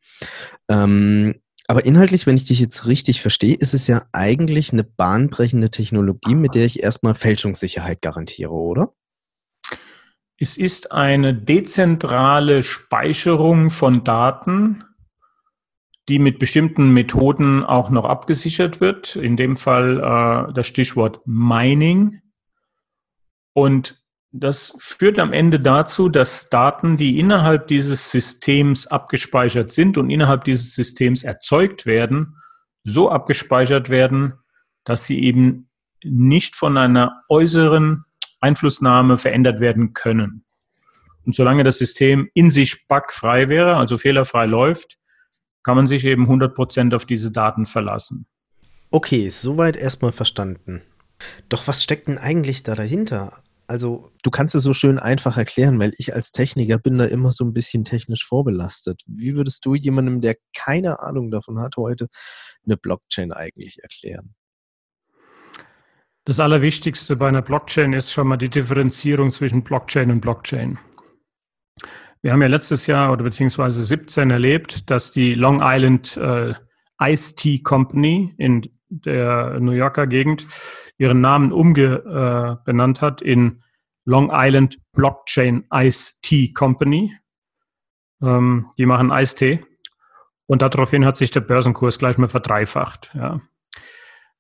Ähm, 0.71 1.35
aber 1.69 1.85
inhaltlich, 1.85 2.27
wenn 2.27 2.37
ich 2.37 2.45
dich 2.45 2.61
jetzt 2.61 2.87
richtig 2.87 3.21
verstehe, 3.21 3.55
ist 3.55 3.75
es 3.75 3.87
ja 3.87 4.07
eigentlich 4.13 4.73
eine 4.73 4.85
bahnbrechende 4.85 5.71
Technologie, 5.71 6.35
mit 6.35 6.55
der 6.55 6.65
ich 6.65 6.83
erstmal 6.83 7.15
Fälschungssicherheit 7.15 8.01
garantiere, 8.01 8.53
oder? 8.53 8.95
Es 10.39 10.57
ist 10.57 10.93
eine 10.93 11.35
dezentrale 11.35 12.63
Speicherung 12.63 13.71
von 13.71 14.03
Daten, 14.03 14.83
die 16.09 16.19
mit 16.19 16.39
bestimmten 16.39 16.93
Methoden 16.93 17.65
auch 17.65 17.91
noch 17.91 18.05
abgesichert 18.05 18.81
wird. 18.81 19.17
In 19.17 19.37
dem 19.37 19.57
Fall 19.57 19.99
äh, 19.99 20.53
das 20.53 20.67
Stichwort 20.67 21.21
Mining. 21.27 22.21
Und 23.53 24.03
das 24.33 24.75
führt 24.79 25.19
am 25.19 25.33
Ende 25.33 25.61
dazu, 25.61 26.09
dass 26.09 26.49
Daten, 26.49 26.97
die 26.97 27.19
innerhalb 27.19 27.69
dieses 27.69 28.11
Systems 28.11 28.87
abgespeichert 28.87 29.71
sind 29.73 29.99
und 29.99 30.11
innerhalb 30.11 30.45
dieses 30.45 30.75
Systems 30.75 31.23
erzeugt 31.23 31.87
werden, 31.87 32.37
so 32.83 33.11
abgespeichert 33.11 33.91
werden, 33.91 34.33
dass 34.85 35.05
sie 35.05 35.23
eben 35.23 35.69
nicht 36.03 36.57
von 36.57 36.77
einer 36.79 37.23
äußeren 37.29 38.05
Einflussnahme 38.41 39.19
verändert 39.19 39.61
werden 39.61 39.93
können. 39.93 40.45
Und 41.25 41.35
solange 41.35 41.63
das 41.63 41.79
System 41.79 42.29
in 42.35 42.51
sich 42.51 42.89
bugfrei 42.89 43.49
wäre, 43.49 43.77
also 43.77 43.99
fehlerfrei 43.99 44.47
läuft, 44.47 44.99
kann 45.63 45.77
man 45.77 45.87
sich 45.87 46.05
eben 46.05 46.29
100% 46.29 46.95
auf 46.95 47.07
diese 47.07 47.31
Daten 47.31 47.67
verlassen. 47.67 48.27
Okay, 48.91 49.29
soweit 49.31 49.77
erstmal 49.77 50.13
verstanden. 50.13 50.83
Doch 51.49 51.67
was 51.67 51.83
steckt 51.83 52.09
denn 52.09 52.19
eigentlich 52.19 52.63
da 52.63 52.75
dahinter? 52.75 53.43
Also, 53.67 54.11
du 54.23 54.31
kannst 54.31 54.55
es 54.55 54.65
so 54.65 54.75
schön 54.75 54.99
einfach 54.99 55.39
erklären, 55.39 55.79
weil 55.79 55.95
ich 55.97 56.15
als 56.15 56.33
Techniker 56.33 56.79
bin 56.79 56.99
da 56.99 57.07
immer 57.07 57.33
so 57.33 57.45
ein 57.45 57.55
bisschen 57.55 57.85
technisch 57.85 58.27
vorbelastet. 58.27 59.03
Wie 59.07 59.35
würdest 59.35 59.65
du 59.65 59.75
jemandem, 59.75 60.21
der 60.21 60.37
keine 60.55 61.01
Ahnung 61.01 61.31
davon 61.31 61.59
hat, 61.59 61.77
heute 61.77 62.09
eine 62.67 62.77
Blockchain 62.77 63.33
eigentlich 63.33 63.79
erklären? 63.83 64.35
Das 66.25 66.39
Allerwichtigste 66.39 67.17
bei 67.17 67.29
einer 67.29 67.43
Blockchain 67.43 67.95
ist 67.95 68.13
schon 68.13 68.29
mal 68.29 68.37
die 68.37 68.51
Differenzierung 68.51 69.31
zwischen 69.31 69.63
Blockchain 69.65 70.11
und 70.11 70.21
Blockchain. 70.21 70.79
Wir 72.23 72.33
haben 72.33 72.41
ja 72.41 72.49
letztes 72.49 72.87
Jahr 72.87 73.13
oder 73.13 73.25
beziehungsweise 73.25 73.83
17 73.83 74.31
erlebt, 74.31 74.91
dass 74.91 75.11
die 75.11 75.35
Long 75.35 75.61
Island 75.61 76.17
äh, 76.17 76.55
Ice 77.03 77.35
Tea 77.35 77.59
Company 77.59 78.33
in 78.39 78.63
der 78.89 79.59
New 79.59 79.73
Yorker 79.73 80.07
Gegend 80.07 80.47
ihren 80.99 81.21
Namen 81.21 81.51
umbenannt 81.51 82.99
äh, 82.99 83.01
hat 83.01 83.23
in 83.23 83.65
Long 84.05 84.31
Island 84.33 84.79
Blockchain 84.93 85.67
Ice 85.73 86.13
Tea 86.23 86.53
Company. 86.53 87.13
Ähm, 88.23 88.71
die 88.79 88.87
machen 88.87 89.11
Eistee. 89.11 89.61
Und 90.47 90.63
daraufhin 90.63 91.05
hat 91.05 91.17
sich 91.17 91.33
der 91.33 91.41
Börsenkurs 91.41 91.99
gleich 91.99 92.19
mal 92.19 92.29
verdreifacht. 92.29 93.11
Ja. 93.15 93.41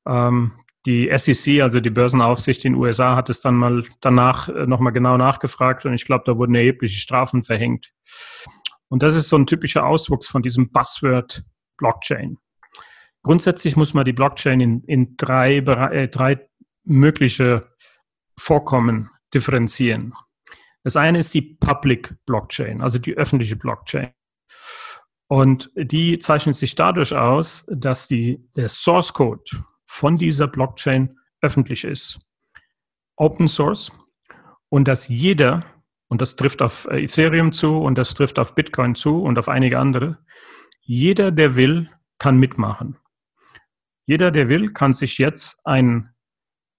Ähm, 0.06 0.52
die 0.86 1.10
SEC, 1.16 1.62
also 1.62 1.80
die 1.80 1.90
Börsenaufsicht 1.90 2.64
in 2.64 2.72
den 2.72 2.80
USA, 2.80 3.14
hat 3.14 3.30
es 3.30 3.40
dann 3.40 3.54
mal 3.54 3.82
danach 4.00 4.48
äh, 4.48 4.66
nochmal 4.66 4.92
genau 4.92 5.16
nachgefragt 5.16 5.86
und 5.86 5.94
ich 5.94 6.04
glaube, 6.04 6.24
da 6.26 6.36
wurden 6.36 6.54
erhebliche 6.54 6.98
Strafen 6.98 7.42
verhängt. 7.42 7.92
Und 8.88 9.02
das 9.02 9.14
ist 9.14 9.28
so 9.28 9.36
ein 9.36 9.46
typischer 9.46 9.86
Auswuchs 9.86 10.28
von 10.28 10.42
diesem 10.42 10.70
Buzzword 10.70 11.44
Blockchain. 11.78 12.38
Grundsätzlich 13.22 13.76
muss 13.76 13.94
man 13.94 14.04
die 14.04 14.12
Blockchain 14.12 14.60
in, 14.60 14.84
in 14.84 15.16
drei, 15.16 15.58
äh, 15.58 16.08
drei 16.08 16.48
mögliche 16.84 17.68
Vorkommen 18.38 19.10
differenzieren. 19.32 20.14
Das 20.82 20.96
eine 20.96 21.18
ist 21.20 21.32
die 21.32 21.42
Public 21.42 22.14
Blockchain, 22.26 22.82
also 22.82 22.98
die 22.98 23.14
öffentliche 23.14 23.56
Blockchain. 23.56 24.12
Und 25.28 25.70
die 25.76 26.18
zeichnet 26.18 26.56
sich 26.56 26.74
dadurch 26.74 27.14
aus, 27.14 27.64
dass 27.70 28.08
die, 28.08 28.44
der 28.56 28.68
Source 28.68 29.12
Code 29.12 29.44
von 30.02 30.18
dieser 30.18 30.48
Blockchain 30.48 31.16
öffentlich 31.42 31.84
ist. 31.84 32.18
Open 33.14 33.46
Source 33.46 33.92
und 34.68 34.88
dass 34.88 35.06
jeder, 35.06 35.64
und 36.08 36.20
das 36.20 36.34
trifft 36.34 36.60
auf 36.60 36.88
Ethereum 36.90 37.52
zu 37.52 37.78
und 37.78 37.96
das 37.96 38.14
trifft 38.14 38.40
auf 38.40 38.56
Bitcoin 38.56 38.96
zu 38.96 39.22
und 39.22 39.38
auf 39.38 39.48
einige 39.48 39.78
andere. 39.78 40.18
Jeder, 40.80 41.30
der 41.30 41.54
will, 41.54 41.88
kann 42.18 42.36
mitmachen. 42.36 42.96
Jeder, 44.04 44.32
der 44.32 44.48
will, 44.48 44.72
kann 44.72 44.92
sich 44.92 45.18
jetzt 45.18 45.60
ein, 45.64 46.10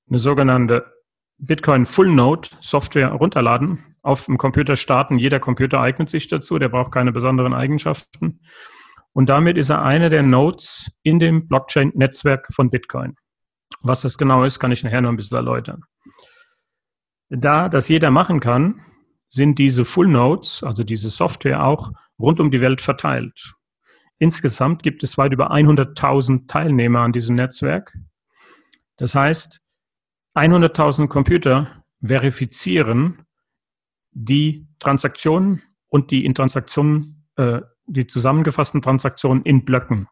eine 0.09 0.19
sogenannte 0.19 0.91
Bitcoin 1.37 1.85
Full 1.85 2.11
Node 2.11 2.49
Software 2.59 3.13
runterladen, 3.13 3.95
auf 4.01 4.25
dem 4.25 4.37
Computer 4.37 4.75
starten. 4.75 5.17
Jeder 5.17 5.39
Computer 5.39 5.79
eignet 5.79 6.09
sich 6.09 6.27
dazu, 6.27 6.59
der 6.59 6.67
braucht 6.67 6.91
keine 6.91 7.13
besonderen 7.13 7.53
Eigenschaften. 7.53 8.41
Und 9.13 9.29
damit 9.29 9.57
ist 9.57 9.69
er 9.69 9.83
einer 9.83 10.09
der 10.09 10.23
Nodes 10.23 10.91
in 11.03 11.19
dem 11.19 11.47
Blockchain-Netzwerk 11.47 12.47
von 12.51 12.69
Bitcoin. 12.69 13.15
Was 13.81 14.01
das 14.01 14.17
genau 14.17 14.43
ist, 14.43 14.59
kann 14.59 14.71
ich 14.71 14.83
nachher 14.83 15.01
noch 15.01 15.09
ein 15.09 15.15
bisschen 15.15 15.37
erläutern. 15.37 15.83
Da 17.29 17.69
das 17.69 17.89
jeder 17.89 18.11
machen 18.11 18.39
kann, 18.39 18.81
sind 19.29 19.57
diese 19.57 19.85
Full 19.85 20.07
Nodes, 20.07 20.63
also 20.63 20.83
diese 20.83 21.09
Software 21.09 21.65
auch 21.65 21.91
rund 22.19 22.39
um 22.39 22.51
die 22.51 22.61
Welt 22.61 22.81
verteilt. 22.81 23.53
Insgesamt 24.19 24.83
gibt 24.83 25.03
es 25.03 25.17
weit 25.17 25.33
über 25.33 25.51
100.000 25.51 26.47
Teilnehmer 26.47 26.99
an 26.99 27.11
diesem 27.11 27.35
Netzwerk. 27.35 27.97
Das 28.97 29.15
heißt, 29.15 29.61
100.000 30.35 31.07
Computer 31.07 31.83
verifizieren 32.01 33.25
die 34.11 34.67
Transaktionen 34.79 35.63
und 35.89 36.11
die 36.11 36.25
in 36.25 36.35
Transaktionen, 36.35 37.27
äh, 37.35 37.61
die 37.85 38.07
zusammengefassten 38.07 38.81
Transaktionen 38.81 39.43
in 39.43 39.65
Blöcken. 39.65 40.07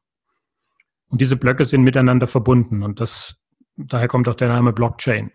Und 1.07 1.21
diese 1.21 1.35
Blöcke 1.35 1.65
sind 1.65 1.83
miteinander 1.83 2.27
verbunden 2.27 2.83
und 2.83 2.99
das, 2.99 3.35
daher 3.75 4.07
kommt 4.07 4.29
auch 4.29 4.35
der 4.35 4.47
Name 4.47 4.73
Blockchain. 4.73 5.31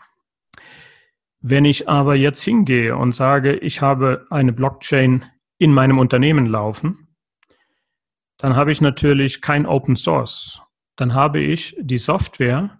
Wenn 1.41 1.65
ich 1.65 1.89
aber 1.89 2.17
jetzt 2.17 2.43
hingehe 2.43 2.97
und 2.97 3.13
sage, 3.13 3.57
ich 3.57 3.83
habe 3.83 4.27
eine 4.31 4.53
Blockchain 4.53 5.27
in 5.59 5.73
meinem 5.73 5.99
Unternehmen 5.99 6.47
laufen, 6.47 7.09
dann 8.39 8.57
habe 8.57 8.73
ich 8.73 8.81
natürlich 8.81 9.41
kein 9.43 9.67
Open 9.67 9.97
Source. 9.97 10.61
Dann 10.97 11.15
habe 11.15 11.41
ich 11.41 11.77
die 11.79 11.99
Software 11.99 12.79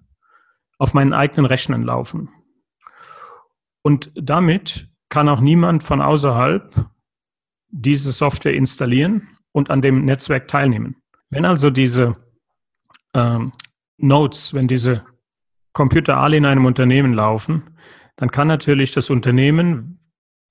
auf 0.79 0.95
meinen 0.95 1.13
eigenen 1.13 1.47
Rechnern 1.47 1.83
laufen. 1.83 2.31
Und 3.83 4.11
damit 4.15 4.89
kann 5.09 5.29
auch 5.29 5.41
niemand 5.41 5.83
von 5.83 6.01
außerhalb 6.01 6.87
diese 7.69 8.13
Software 8.13 8.55
installieren 8.55 9.36
und 9.57 9.71
an 9.71 9.81
dem 9.81 10.05
Netzwerk 10.05 10.49
teilnehmen. 10.49 10.97
Wenn 11.31 11.47
also 11.47 11.71
diese 11.71 12.13
ähm, 13.15 13.53
Nodes, 13.97 14.53
wenn 14.53 14.69
diese 14.69 15.07
Computer 15.73 16.19
alle 16.19 16.37
in 16.37 16.45
einem 16.45 16.67
Unternehmen 16.67 17.15
laufen, 17.15 17.63
dann 18.17 18.31
kann 18.31 18.49
natürlich 18.49 18.93
das 18.93 19.09
Unternehmen, 19.09 19.97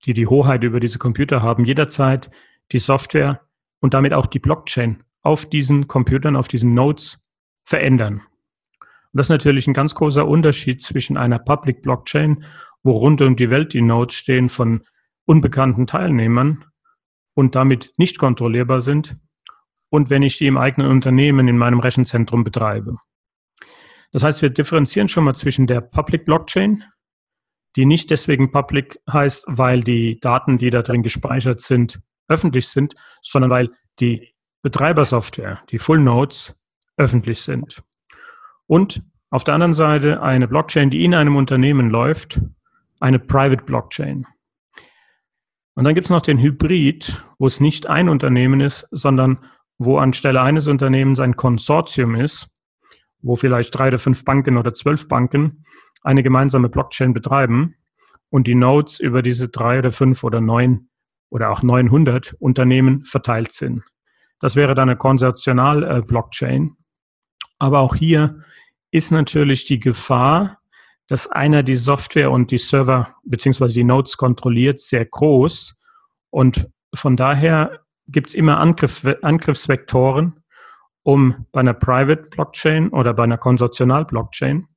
die 0.05 0.15
die 0.15 0.25
Hoheit 0.25 0.63
über 0.63 0.79
diese 0.79 0.97
Computer 0.97 1.43
haben, 1.43 1.65
jederzeit 1.65 2.31
die 2.71 2.79
Software 2.79 3.41
und 3.79 3.93
damit 3.93 4.15
auch 4.15 4.25
die 4.25 4.39
Blockchain 4.39 5.03
auf 5.21 5.45
diesen 5.45 5.87
Computern, 5.87 6.35
auf 6.35 6.47
diesen 6.47 6.73
Nodes 6.73 7.29
verändern. 7.63 8.23
Und 8.81 9.19
das 9.19 9.27
ist 9.27 9.37
natürlich 9.37 9.67
ein 9.67 9.75
ganz 9.75 9.93
großer 9.93 10.27
Unterschied 10.27 10.81
zwischen 10.81 11.15
einer 11.15 11.37
Public 11.37 11.83
Blockchain, 11.83 12.43
wo 12.81 12.93
rund 12.93 13.21
um 13.21 13.35
die 13.35 13.51
Welt 13.51 13.73
die 13.73 13.83
Nodes 13.83 14.15
stehen 14.15 14.49
von 14.49 14.81
unbekannten 15.25 15.85
Teilnehmern 15.85 16.65
und 17.35 17.53
damit 17.53 17.93
nicht 17.97 18.17
kontrollierbar 18.17 18.81
sind, 18.81 19.15
und 19.89 20.09
wenn 20.09 20.23
ich 20.23 20.37
die 20.37 20.47
im 20.47 20.57
eigenen 20.57 20.89
Unternehmen 20.89 21.47
in 21.47 21.57
meinem 21.57 21.79
Rechenzentrum 21.79 22.43
betreibe. 22.43 22.97
Das 24.11 24.23
heißt, 24.23 24.41
wir 24.41 24.49
differenzieren 24.49 25.07
schon 25.07 25.23
mal 25.23 25.35
zwischen 25.35 25.67
der 25.67 25.81
Public 25.81 26.25
Blockchain, 26.25 26.83
die 27.75 27.85
nicht 27.85 28.09
deswegen 28.09 28.51
public 28.51 28.99
heißt, 29.11 29.45
weil 29.47 29.81
die 29.81 30.19
Daten, 30.19 30.57
die 30.57 30.69
da 30.69 30.81
drin 30.81 31.03
gespeichert 31.03 31.61
sind, 31.61 32.01
öffentlich 32.27 32.67
sind, 32.67 32.95
sondern 33.21 33.51
weil 33.51 33.69
die 33.99 34.33
Betreibersoftware, 34.61 35.61
die 35.69 35.77
Full 35.77 35.99
Nodes, 35.99 36.61
öffentlich 36.97 37.41
sind. 37.41 37.83
Und 38.67 39.03
auf 39.29 39.43
der 39.43 39.53
anderen 39.53 39.73
Seite 39.73 40.21
eine 40.21 40.47
Blockchain, 40.47 40.89
die 40.89 41.03
in 41.03 41.13
einem 41.13 41.35
Unternehmen 41.35 41.89
läuft, 41.89 42.41
eine 42.99 43.19
Private 43.19 43.63
Blockchain. 43.63 44.25
Und 45.75 45.83
dann 45.83 45.93
gibt 45.93 46.05
es 46.05 46.11
noch 46.11 46.21
den 46.21 46.39
Hybrid, 46.39 47.23
wo 47.37 47.47
es 47.47 47.59
nicht 47.59 47.87
ein 47.87 48.09
Unternehmen 48.09 48.61
ist, 48.61 48.87
sondern 48.91 49.39
wo 49.77 49.97
anstelle 49.97 50.41
eines 50.41 50.67
Unternehmens 50.67 51.19
ein 51.19 51.35
Konsortium 51.35 52.15
ist, 52.15 52.49
wo 53.21 53.35
vielleicht 53.35 53.77
drei 53.77 53.89
oder 53.89 53.99
fünf 53.99 54.23
Banken 54.23 54.57
oder 54.57 54.73
zwölf 54.73 55.07
Banken 55.07 55.65
eine 56.01 56.23
gemeinsame 56.23 56.69
Blockchain 56.69 57.13
betreiben 57.13 57.75
und 58.29 58.47
die 58.47 58.55
Nodes 58.55 58.99
über 58.99 59.21
diese 59.21 59.49
drei 59.49 59.79
oder 59.79 59.91
fünf 59.91 60.23
oder 60.23 60.39
neun 60.39 60.89
oder 61.29 61.49
auch 61.49 61.61
900 61.61 62.35
Unternehmen 62.39 63.03
verteilt 63.03 63.51
sind. 63.51 63.83
Das 64.39 64.55
wäre 64.55 64.75
dann 64.75 64.89
eine 64.89 64.97
Konsortional-Blockchain. 64.97 66.77
Aber 67.59 67.79
auch 67.79 67.95
hier 67.95 68.43
ist 68.91 69.11
natürlich 69.11 69.65
die 69.65 69.79
Gefahr, 69.79 70.59
dass 71.07 71.27
einer 71.27 71.63
die 71.63 71.75
Software 71.75 72.31
und 72.31 72.51
die 72.51 72.57
Server 72.57 73.15
beziehungsweise 73.23 73.73
die 73.73 73.83
Nodes 73.83 74.17
kontrolliert, 74.17 74.79
sehr 74.79 75.05
groß. 75.05 75.75
Und 76.31 76.69
von 76.93 77.15
daher 77.15 77.81
gibt 78.07 78.29
es 78.29 78.35
immer 78.35 78.59
Angriff, 78.59 79.05
Angriffsvektoren, 79.21 80.43
um 81.03 81.45
bei 81.51 81.59
einer 81.59 81.73
Private 81.73 82.23
Blockchain 82.29 82.89
oder 82.89 83.13
bei 83.13 83.23
einer 83.23 83.37
Konsortional 83.37 84.05
Blockchain 84.05 84.67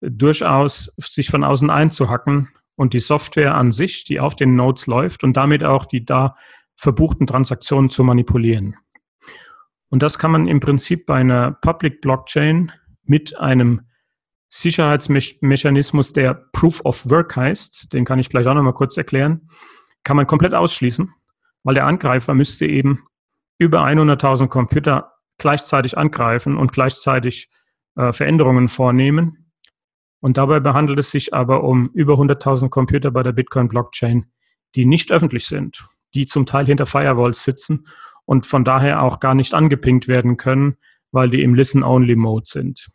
durchaus 0.00 0.92
sich 0.96 1.30
von 1.30 1.44
außen 1.44 1.70
einzuhacken 1.70 2.50
und 2.76 2.92
die 2.92 3.00
Software 3.00 3.54
an 3.54 3.72
sich, 3.72 4.04
die 4.04 4.20
auf 4.20 4.36
den 4.36 4.54
Nodes 4.54 4.86
läuft 4.86 5.24
und 5.24 5.36
damit 5.36 5.64
auch 5.64 5.86
die 5.86 6.04
da 6.04 6.36
verbuchten 6.76 7.26
Transaktionen 7.26 7.90
zu 7.90 8.04
manipulieren. 8.04 8.76
Und 9.88 10.02
das 10.02 10.18
kann 10.18 10.30
man 10.30 10.46
im 10.46 10.60
Prinzip 10.60 11.06
bei 11.06 11.16
einer 11.16 11.52
Public 11.52 12.00
Blockchain 12.00 12.72
mit 13.04 13.36
einem 13.38 13.82
Sicherheitsmechanismus, 14.48 16.12
der 16.12 16.34
Proof 16.52 16.80
of 16.84 17.08
Work 17.10 17.36
heißt, 17.36 17.92
den 17.92 18.04
kann 18.04 18.18
ich 18.18 18.28
gleich 18.28 18.46
auch 18.46 18.54
nochmal 18.54 18.74
kurz 18.74 18.96
erklären, 18.96 19.48
kann 20.04 20.16
man 20.16 20.26
komplett 20.26 20.54
ausschließen, 20.54 21.12
weil 21.64 21.74
der 21.74 21.86
Angreifer 21.86 22.34
müsste 22.34 22.66
eben 22.66 23.04
über 23.58 23.84
100.000 23.84 24.48
Computer 24.48 25.12
gleichzeitig 25.38 25.98
angreifen 25.98 26.56
und 26.56 26.72
gleichzeitig 26.72 27.50
äh, 27.96 28.12
Veränderungen 28.12 28.68
vornehmen. 28.68 29.52
Und 30.20 30.38
dabei 30.38 30.60
behandelt 30.60 30.98
es 30.98 31.10
sich 31.10 31.34
aber 31.34 31.64
um 31.64 31.90
über 31.92 32.14
100.000 32.14 32.68
Computer 32.68 33.10
bei 33.10 33.22
der 33.22 33.32
Bitcoin-Blockchain, 33.32 34.26
die 34.74 34.86
nicht 34.86 35.12
öffentlich 35.12 35.46
sind, 35.46 35.86
die 36.14 36.26
zum 36.26 36.46
Teil 36.46 36.66
hinter 36.66 36.86
Firewalls 36.86 37.44
sitzen 37.44 37.86
und 38.24 38.46
von 38.46 38.64
daher 38.64 39.02
auch 39.02 39.20
gar 39.20 39.34
nicht 39.34 39.54
angepinkt 39.54 40.08
werden 40.08 40.36
können, 40.36 40.76
weil 41.12 41.30
die 41.30 41.42
im 41.42 41.54
Listen-Only-Mode 41.54 42.46
sind. 42.46 42.90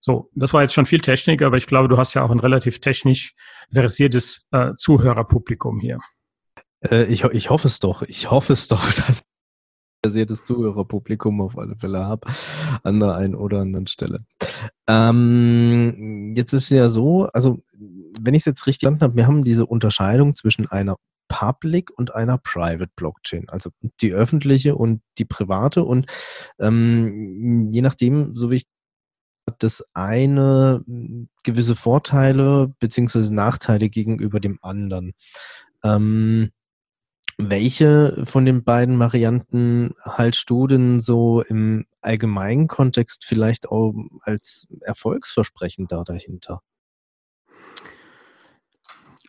So, 0.00 0.30
das 0.34 0.52
war 0.52 0.62
jetzt 0.62 0.74
schon 0.74 0.86
viel 0.86 1.00
Technik, 1.00 1.42
aber 1.42 1.56
ich 1.56 1.66
glaube, 1.66 1.88
du 1.88 1.96
hast 1.96 2.14
ja 2.14 2.22
auch 2.22 2.30
ein 2.30 2.40
relativ 2.40 2.80
technisch 2.80 3.34
versiertes 3.72 4.46
äh, 4.50 4.72
Zuhörerpublikum 4.76 5.80
hier. 5.80 5.98
Äh, 6.80 7.04
ich, 7.04 7.24
ich 7.24 7.50
hoffe 7.50 7.68
es 7.68 7.80
doch. 7.80 8.02
Ich 8.02 8.30
hoffe 8.30 8.52
es 8.52 8.68
doch, 8.68 8.92
dass 9.06 9.22
versiertes 10.04 10.44
Zuhörerpublikum 10.44 11.40
auf 11.40 11.56
alle 11.56 11.76
Fälle 11.76 12.04
habe 12.04 12.28
an 12.82 12.98
der 12.98 13.14
einen 13.14 13.36
oder 13.36 13.60
anderen 13.60 13.86
Stelle. 13.86 14.24
Ähm, 14.88 16.34
jetzt 16.36 16.52
ist 16.52 16.64
es 16.64 16.70
ja 16.70 16.90
so, 16.90 17.28
also 17.32 17.62
wenn 18.20 18.34
ich 18.34 18.40
es 18.40 18.46
jetzt 18.46 18.66
richtig 18.66 18.80
verstanden 18.80 19.02
habe, 19.02 19.16
wir 19.16 19.26
haben 19.26 19.44
diese 19.44 19.64
Unterscheidung 19.64 20.34
zwischen 20.34 20.68
einer 20.68 20.96
Public 21.28 21.90
und 21.96 22.14
einer 22.14 22.36
Private 22.36 22.90
Blockchain, 22.96 23.48
also 23.48 23.70
die 24.00 24.12
öffentliche 24.12 24.74
und 24.74 25.02
die 25.18 25.24
private 25.24 25.84
und 25.84 26.06
ähm, 26.58 27.70
je 27.72 27.80
nachdem, 27.80 28.34
so 28.36 28.50
wie 28.50 28.56
ich 28.56 28.66
das 29.58 29.84
eine 29.94 30.84
gewisse 31.42 31.76
Vorteile 31.76 32.74
beziehungsweise 32.78 33.34
Nachteile 33.34 33.88
gegenüber 33.88 34.40
dem 34.40 34.58
anderen. 34.62 35.12
Ähm, 35.84 36.50
welche 37.38 38.24
von 38.26 38.44
den 38.44 38.62
beiden 38.62 38.98
Varianten 38.98 39.94
haltst 40.02 40.48
du 40.50 40.66
denn 40.66 41.00
so 41.00 41.42
im 41.42 41.86
allgemeinen 42.00 42.68
Kontext 42.68 43.24
vielleicht 43.24 43.68
auch 43.68 43.94
als 44.22 44.68
erfolgsversprechend 44.82 45.90
da 45.92 46.04
dahinter? 46.04 46.60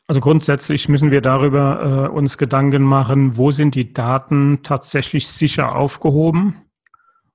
Also 0.05 0.19
grundsätzlich 0.19 0.89
müssen 0.89 1.11
wir 1.11 1.21
darüber 1.21 2.09
äh, 2.11 2.13
uns 2.13 2.37
Gedanken 2.37 2.83
machen, 2.83 3.37
wo 3.37 3.51
sind 3.51 3.73
die 3.73 3.93
Daten 3.93 4.59
tatsächlich 4.61 5.29
sicher 5.29 5.75
aufgehoben? 5.75 6.61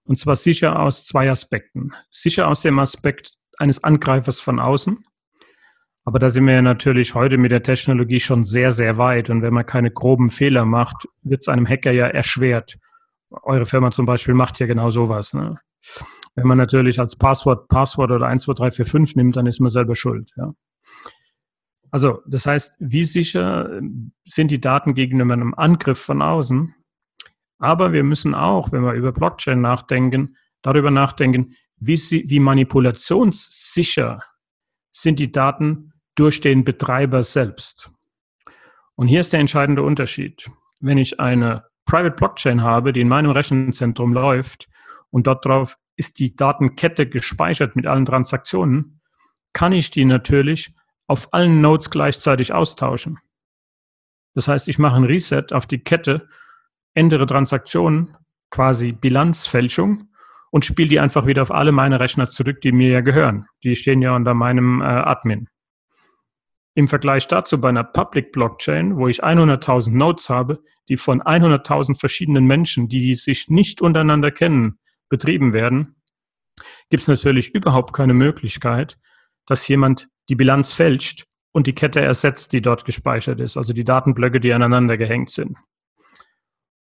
Und 0.09 0.17
zwar 0.17 0.37
sicher 0.37 0.81
aus 0.81 1.05
zwei 1.05 1.31
Aspekten. 1.31 1.93
Sicher 2.11 2.49
aus 2.49 2.63
dem 2.63 2.79
Aspekt 2.79 3.35
eines 3.59 3.85
Angreifers 3.85 4.41
von 4.41 4.59
außen, 4.59 5.05
aber 6.09 6.19
da 6.19 6.31
sind 6.31 6.47
wir 6.47 6.55
ja 6.55 6.63
natürlich 6.63 7.15
heute 7.15 7.37
mit 7.37 7.53
der 7.53 7.63
Technologie 7.63 8.19
schon 8.19 8.43
sehr, 8.43 8.71
sehr 8.71 8.97
weit. 8.97 9.29
Und 9.29 9.43
wenn 9.43 9.53
man 9.53 9.67
keine 9.67 9.91
groben 9.91 10.31
Fehler 10.31 10.65
macht, 10.65 11.07
wird 11.21 11.43
es 11.43 11.49
einem 11.49 11.69
Hacker 11.69 11.93
ja 11.93 12.07
erschwert. 12.07 12.79
Eure 13.43 13.67
Firma 13.67 13.91
zum 13.91 14.07
Beispiel 14.07 14.33
macht 14.33 14.59
ja 14.59 14.67
genau 14.67 14.89
sowas. 14.89 15.35
Ne? 15.35 15.61
Wenn 16.35 16.47
man 16.47 16.57
natürlich 16.57 16.99
als 16.99 17.15
Passwort 17.15 17.69
Passwort 17.69 18.11
oder 18.11 18.21
12345 18.21 19.17
nimmt, 19.17 19.37
dann 19.37 19.45
ist 19.45 19.61
man 19.61 19.69
selber 19.69 19.95
schuld. 19.95 20.31
Ja? 20.39 20.55
Also, 21.91 22.23
das 22.27 22.47
heißt, 22.47 22.77
wie 22.79 23.05
sicher 23.05 23.79
sind 24.25 24.51
die 24.51 24.63
Daten 24.63 24.95
gegenüber 24.95 25.35
einem 25.35 25.53
Angriff 25.53 25.99
von 25.99 26.23
außen? 26.23 26.75
Aber 27.59 27.93
wir 27.93 28.05
müssen 28.05 28.35
auch, 28.35 28.73
wenn 28.73 28.83
wir 28.83 28.93
über 28.93 29.13
Blockchain 29.13 29.61
nachdenken, 29.61 30.37
darüber 30.63 30.91
nachdenken, 30.91 31.55
wie, 31.77 31.97
sie, 31.97 32.25
wie 32.29 32.41
manipulationssicher 32.41 34.23
sind 34.91 35.19
die 35.19 35.33
Daten 35.33 35.93
durch 36.15 36.41
den 36.41 36.65
Betreiber 36.65 37.23
selbst. 37.23 37.93
Und 38.95 39.09
hier 39.09 39.21
ist 39.21 39.33
der 39.33 39.41
entscheidende 39.41 39.83
Unterschied. 39.83 40.51
Wenn 40.81 40.99
ich 40.99 41.21
eine 41.21 41.65
Private 41.85 42.17
Blockchain 42.17 42.63
habe, 42.63 42.93
die 42.93 43.01
in 43.01 43.09
meinem 43.09 43.31
Rechenzentrum 43.31 44.13
läuft 44.13 44.69
und 45.11 45.27
dort 45.27 45.45
drauf 45.45 45.77
ist 45.97 46.19
die 46.19 46.35
Datenkette 46.35 47.09
gespeichert 47.09 47.77
mit 47.77 47.87
allen 47.87 48.05
Transaktionen, 48.05 49.01
kann 49.53 49.73
ich 49.73 49.91
die 49.91 50.05
natürlich 50.05 50.75
auf 51.07 51.33
allen 51.33 51.61
Nodes 51.61 51.91
gleichzeitig 51.91 52.53
austauschen. 52.53 53.19
Das 54.35 54.47
heißt, 54.47 54.69
ich 54.69 54.79
mache 54.79 54.97
ein 54.97 55.05
Reset 55.05 55.47
auf 55.53 55.67
die 55.67 55.81
Kette, 55.81 56.29
ändere 56.99 57.27
Transaktionen, 57.27 58.17
quasi 58.51 58.93
Bilanzfälschung 58.93 60.09
und 60.51 60.65
spiele 60.65 60.89
die 60.89 61.01
einfach 61.01 61.27
wieder 61.27 61.43
auf 61.43 61.53
alle 61.53 61.73
meine 61.73 62.01
Rechner 62.01 62.29
zurück, 62.29 62.61
die 62.61 62.73
mir 62.73 62.91
ja 62.91 63.01
gehören. 63.01 63.47
Die 63.63 63.77
stehen 63.77 64.03
ja 64.03 64.17
unter 64.17 64.35
meinem 64.35 64.81
äh, 64.81 64.85
Admin. 64.85 65.49
Im 66.75 66.89
Vergleich 66.89 67.27
dazu 67.27 67.61
bei 67.61 67.69
einer 67.69 67.85
Public 67.85 68.33
Blockchain, 68.33 68.97
wo 68.97 69.09
ich 69.09 69.25
100.000 69.25 69.97
Nodes 69.97 70.29
habe, 70.29 70.63
die 70.89 70.97
von 70.97 71.23
100.000 71.23 71.99
verschiedenen 71.99 72.47
Menschen, 72.47 72.89
die 72.89 73.15
sich 73.15 73.49
nicht 73.49 73.81
untereinander 73.81 74.31
kennen, 74.31 74.79
betrieben 75.09 75.53
werden, 75.53 75.97
gibt 76.91 77.03
es 77.03 77.09
natürlich 77.09 77.55
überhaupt 77.55 77.93
keine 77.93 78.15
Möglichkeit, 78.15 78.99
dass 79.47 79.67
jemand 79.69 80.09
die 80.29 80.37
Bilanz 80.37 80.73
fälscht 80.73 81.25
und 81.53 81.67
die 81.67 81.75
Kette 81.75 82.01
ersetzt, 82.01 82.53
die 82.53 82.63
dort 82.63 82.85
gespeichert 82.85 83.41
ist, 83.41 83.57
also 83.57 83.73
die 83.73 83.85
Datenblöcke, 83.85 84.41
die 84.41 84.53
aneinander 84.53 84.97
gehängt 84.97 85.31
sind. 85.31 85.57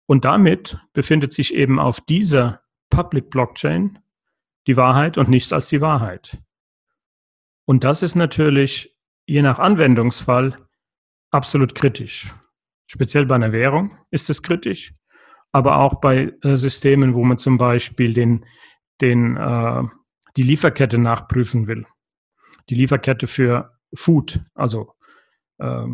Und 0.08 0.26
damit 0.26 0.80
befindet 0.93 1.32
sich 1.34 1.54
eben 1.54 1.80
auf 1.80 2.02
dieser 2.02 2.62
Public 2.89 3.30
Blockchain 3.30 4.00
die 4.65 4.76
Wahrheit 4.76 5.20
und 5.20 5.30
nichts 5.30 5.54
als 5.54 5.70
die 5.70 5.82
Wahrheit. 5.82 6.41
Und 7.65 7.84
das 7.84 8.02
ist 8.02 8.15
natürlich 8.15 8.98
je 9.26 9.43
nach 9.43 9.60
Anwendungsfall 9.60 10.58
absolut 11.30 11.76
kritisch. 11.76 12.34
Speziell 12.88 13.28
bei 13.28 13.36
einer 13.36 13.52
Währung 13.52 13.96
ist 14.10 14.30
es 14.30 14.41
kritisch, 14.41 14.96
aber 15.52 15.78
auch 15.78 16.00
bei 16.00 16.34
äh, 16.41 16.56
Systemen, 16.56 17.13
wo 17.13 17.24
man 17.24 17.38
zum 17.38 17.60
Beispiel 17.60 18.13
den, 18.13 18.46
den, 19.02 19.38
äh, 19.38 19.84
die 20.38 20.43
Lieferkette 20.43 20.98
nachprüfen 20.98 21.67
will 21.67 21.86
die 22.70 22.76
Lieferkette 22.76 23.28
für 23.28 23.78
Food, 23.93 24.41
also 24.54 24.93
äh, 25.60 25.86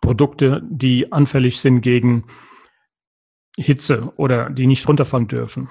Produkte, 0.00 0.62
die 0.68 1.12
anfällig 1.12 1.60
sind 1.60 1.80
gegen 1.80 2.24
Hitze 3.56 4.12
oder 4.16 4.50
die 4.50 4.66
nicht 4.66 4.88
runterfahren 4.88 5.28
dürfen. 5.28 5.68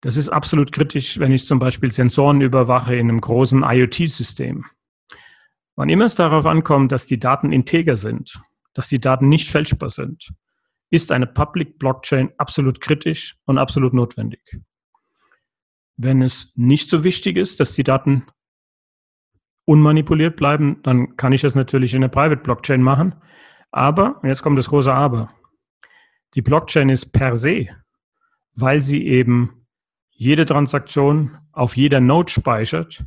Das 0.00 0.16
ist 0.16 0.28
absolut 0.28 0.70
kritisch, 0.70 1.18
wenn 1.18 1.32
ich 1.32 1.44
zum 1.46 1.58
Beispiel 1.58 1.90
Sensoren 1.90 2.40
überwache 2.40 2.94
in 2.94 3.08
einem 3.08 3.20
großen 3.20 3.64
IoT-System. 3.64 4.64
Wann 5.74 5.88
immer 5.88 6.04
es 6.04 6.14
darauf 6.14 6.46
ankommt, 6.46 6.92
dass 6.92 7.06
die 7.06 7.18
Daten 7.18 7.52
integer 7.52 7.96
sind, 7.96 8.40
dass 8.74 8.88
die 8.88 9.00
Daten 9.00 9.28
nicht 9.28 9.50
fälschbar 9.50 9.90
sind, 9.90 10.32
ist 10.90 11.12
eine 11.12 11.26
Public 11.26 11.78
Blockchain 11.78 12.32
absolut 12.38 12.80
kritisch 12.80 13.36
und 13.44 13.58
absolut 13.58 13.92
notwendig. 13.92 14.40
Wenn 15.96 16.22
es 16.22 16.52
nicht 16.54 16.88
so 16.88 17.02
wichtig 17.02 17.36
ist, 17.36 17.58
dass 17.60 17.72
die 17.72 17.82
Daten 17.82 18.26
unmanipuliert 19.68 20.36
bleiben, 20.36 20.82
dann 20.82 21.16
kann 21.16 21.32
ich 21.32 21.42
das 21.42 21.54
natürlich 21.54 21.92
in 21.92 22.00
der 22.00 22.08
Private 22.08 22.42
Blockchain 22.42 22.80
machen. 22.80 23.14
Aber, 23.70 24.18
jetzt 24.24 24.42
kommt 24.42 24.56
das 24.56 24.70
große 24.70 24.92
Aber, 24.92 25.30
die 26.34 26.40
Blockchain 26.40 26.88
ist 26.88 27.12
per 27.12 27.36
se, 27.36 27.68
weil 28.54 28.80
sie 28.80 29.06
eben 29.06 29.66
jede 30.08 30.46
Transaktion 30.46 31.36
auf 31.52 31.76
jeder 31.76 32.00
Node 32.00 32.32
speichert. 32.32 33.04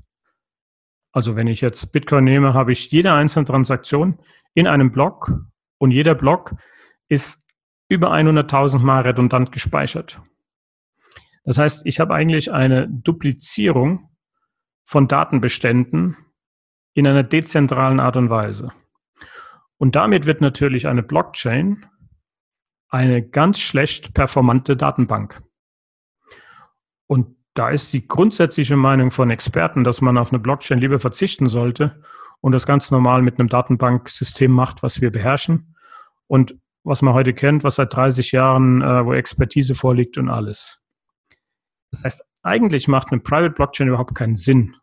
Also 1.12 1.36
wenn 1.36 1.48
ich 1.48 1.62
jetzt 1.62 1.92
Bitcoin 1.92 2.26
nehme, 2.26 2.54
habe 2.54 2.72
ich 2.72 2.92
jede 2.92 3.12
einzelne 3.12 3.46
Transaktion 3.46 4.20
in 4.54 4.68
einem 4.68 4.92
Block 4.92 5.34
und 5.80 5.90
jeder 5.90 6.14
Block 6.14 6.54
ist 7.10 7.44
über 7.90 8.14
100.000 8.14 8.80
Mal 8.80 9.02
redundant 9.02 9.52
gespeichert. 9.52 10.22
Das 11.44 11.58
heißt, 11.58 11.88
ich 11.88 12.00
habe 12.00 12.14
eigentlich 12.14 12.52
eine 12.52 12.88
Duplizierung 12.88 14.12
von 14.86 15.08
Datenbeständen 15.08 16.16
in 16.94 17.08
einer 17.08 17.24
dezentralen 17.24 18.00
Art 18.00 18.18
und 18.18 18.30
Weise. 18.30 18.72
Und 19.78 19.96
damit 19.96 20.26
wird 20.26 20.42
natürlich 20.42 20.88
eine 20.88 21.04
Blockchain 21.04 21.86
eine 22.90 23.24
ganz 23.24 23.60
schlecht 23.60 24.14
performante 24.14 24.76
Datenbank. 24.76 25.42
Und 27.08 27.36
da 27.54 27.70
ist 27.70 27.92
die 27.94 28.08
grundsätzliche 28.08 28.76
Meinung 28.76 29.12
von 29.12 29.32
Experten, 29.32 29.84
dass 29.84 30.02
man 30.02 30.18
auf 30.18 30.32
eine 30.32 30.40
Blockchain 30.40 30.80
lieber 30.80 31.00
verzichten 31.00 31.48
sollte 31.48 32.02
und 32.42 32.52
das 32.52 32.66
ganz 32.66 32.92
normal 32.92 33.22
mit 33.22 33.40
einem 33.40 33.50
Datenbanksystem 33.50 34.52
macht, 34.52 34.84
was 34.84 35.02
wir 35.02 35.12
beherrschen 35.12 35.76
und 36.28 36.58
was 36.84 37.02
man 37.02 37.14
heute 37.14 37.34
kennt, 37.34 37.64
was 37.64 37.76
seit 37.76 37.94
30 37.94 38.32
Jahren, 38.32 38.82
äh, 38.82 39.06
wo 39.06 39.14
Expertise 39.14 39.76
vorliegt 39.76 40.18
und 40.18 40.30
alles. 40.30 40.82
Das 41.92 42.04
heißt, 42.04 42.26
eigentlich 42.42 42.88
macht 42.88 43.12
eine 43.12 43.22
Private 43.22 43.54
Blockchain 43.54 43.88
überhaupt 43.88 44.16
keinen 44.16 44.36
Sinn, 44.36 44.76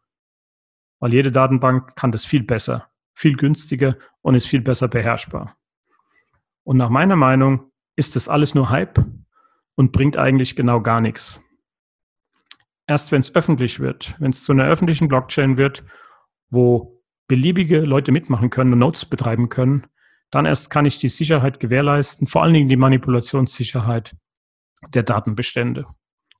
weil 1.00 1.12
jede 1.12 1.32
Datenbank 1.32 1.96
kann 1.96 2.12
das 2.12 2.24
viel 2.24 2.42
besser, 2.42 2.88
viel 3.14 3.36
günstiger 3.36 3.96
und 4.22 4.34
ist 4.34 4.46
viel 4.46 4.60
besser 4.60 4.88
beherrschbar. 4.88 5.56
Und 6.64 6.76
nach 6.76 6.90
meiner 6.90 7.16
Meinung 7.16 7.70
ist 7.96 8.16
das 8.16 8.28
alles 8.28 8.54
nur 8.54 8.70
Hype 8.70 9.04
und 9.74 9.92
bringt 9.92 10.16
eigentlich 10.16 10.56
genau 10.56 10.80
gar 10.80 11.00
nichts. 11.00 11.40
Erst 12.86 13.12
wenn 13.12 13.20
es 13.20 13.34
öffentlich 13.34 13.80
wird, 13.80 14.16
wenn 14.18 14.30
es 14.30 14.44
zu 14.44 14.52
einer 14.52 14.66
öffentlichen 14.66 15.08
Blockchain 15.08 15.58
wird, 15.58 15.84
wo 16.50 17.02
beliebige 17.26 17.80
Leute 17.80 18.12
mitmachen 18.12 18.50
können 18.50 18.72
und 18.72 18.78
Notes 18.78 19.04
betreiben 19.04 19.48
können, 19.48 19.86
dann 20.30 20.46
erst 20.46 20.70
kann 20.70 20.86
ich 20.86 20.98
die 20.98 21.08
Sicherheit 21.08 21.60
gewährleisten, 21.60 22.26
vor 22.26 22.42
allen 22.42 22.54
Dingen 22.54 22.68
die 22.68 22.76
Manipulationssicherheit 22.76 24.16
der 24.94 25.02
Datenbestände 25.02 25.86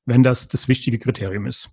wenn 0.09 0.23
das 0.23 0.49
das 0.49 0.69
wichtige 0.69 0.99
Kriterium 0.99 1.47
ist. 1.47 1.71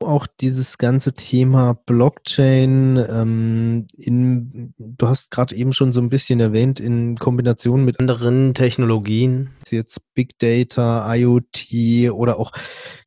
Auch 0.00 0.26
dieses 0.40 0.76
ganze 0.76 1.14
Thema 1.14 1.74
Blockchain, 1.86 3.02
ähm, 3.08 3.86
in, 3.96 4.74
du 4.76 5.08
hast 5.08 5.30
gerade 5.30 5.54
eben 5.54 5.72
schon 5.72 5.92
so 5.92 6.00
ein 6.00 6.10
bisschen 6.10 6.40
erwähnt, 6.40 6.80
in 6.80 7.16
Kombination 7.16 7.84
mit 7.84 8.00
anderen 8.00 8.54
Technologien, 8.54 9.50
jetzt 9.70 10.00
Big 10.14 10.38
Data, 10.38 11.14
IoT 11.14 12.10
oder 12.12 12.38
auch 12.38 12.52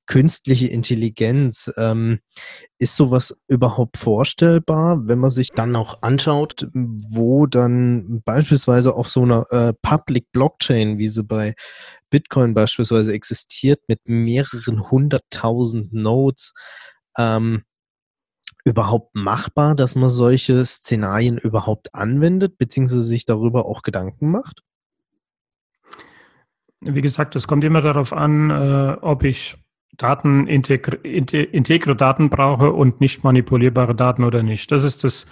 künstliche 0.07 0.67
Intelligenz. 0.67 1.71
Ähm, 1.77 2.19
ist 2.79 2.95
sowas 2.95 3.37
überhaupt 3.47 3.97
vorstellbar, 3.97 5.07
wenn 5.07 5.19
man 5.19 5.31
sich 5.31 5.49
dann 5.49 5.75
auch 5.75 6.01
anschaut, 6.01 6.67
wo 6.73 7.45
dann 7.47 8.21
beispielsweise 8.23 8.95
auf 8.95 9.09
so 9.09 9.23
einer 9.23 9.51
äh, 9.51 9.73
Public 9.81 10.31
Blockchain, 10.31 10.97
wie 10.97 11.07
sie 11.07 11.23
bei 11.23 11.55
Bitcoin 12.09 12.53
beispielsweise 12.53 13.13
existiert, 13.13 13.79
mit 13.87 13.99
mehreren 14.05 14.89
hunderttausend 14.89 15.93
Nodes, 15.93 16.53
ähm, 17.17 17.63
überhaupt 18.67 19.15
machbar, 19.15 19.75
dass 19.75 19.95
man 19.95 20.09
solche 20.09 20.65
Szenarien 20.65 21.37
überhaupt 21.37 21.93
anwendet, 21.95 22.57
beziehungsweise 22.57 23.01
sich 23.01 23.25
darüber 23.25 23.65
auch 23.65 23.81
Gedanken 23.81 24.29
macht? 24.29 24.61
Wie 26.81 27.01
gesagt, 27.01 27.35
es 27.35 27.47
kommt 27.47 27.63
immer 27.63 27.81
darauf 27.81 28.13
an, 28.13 28.49
äh, 28.49 28.97
ob 29.01 29.23
ich 29.23 29.57
Daten, 29.93 30.47
integre, 30.47 31.95
Daten 31.95 32.29
brauche 32.29 32.71
und 32.71 33.01
nicht 33.01 33.23
manipulierbare 33.23 33.95
Daten 33.95 34.23
oder 34.23 34.43
nicht. 34.43 34.71
Das 34.71 34.83
ist 34.83 35.03
das, 35.03 35.25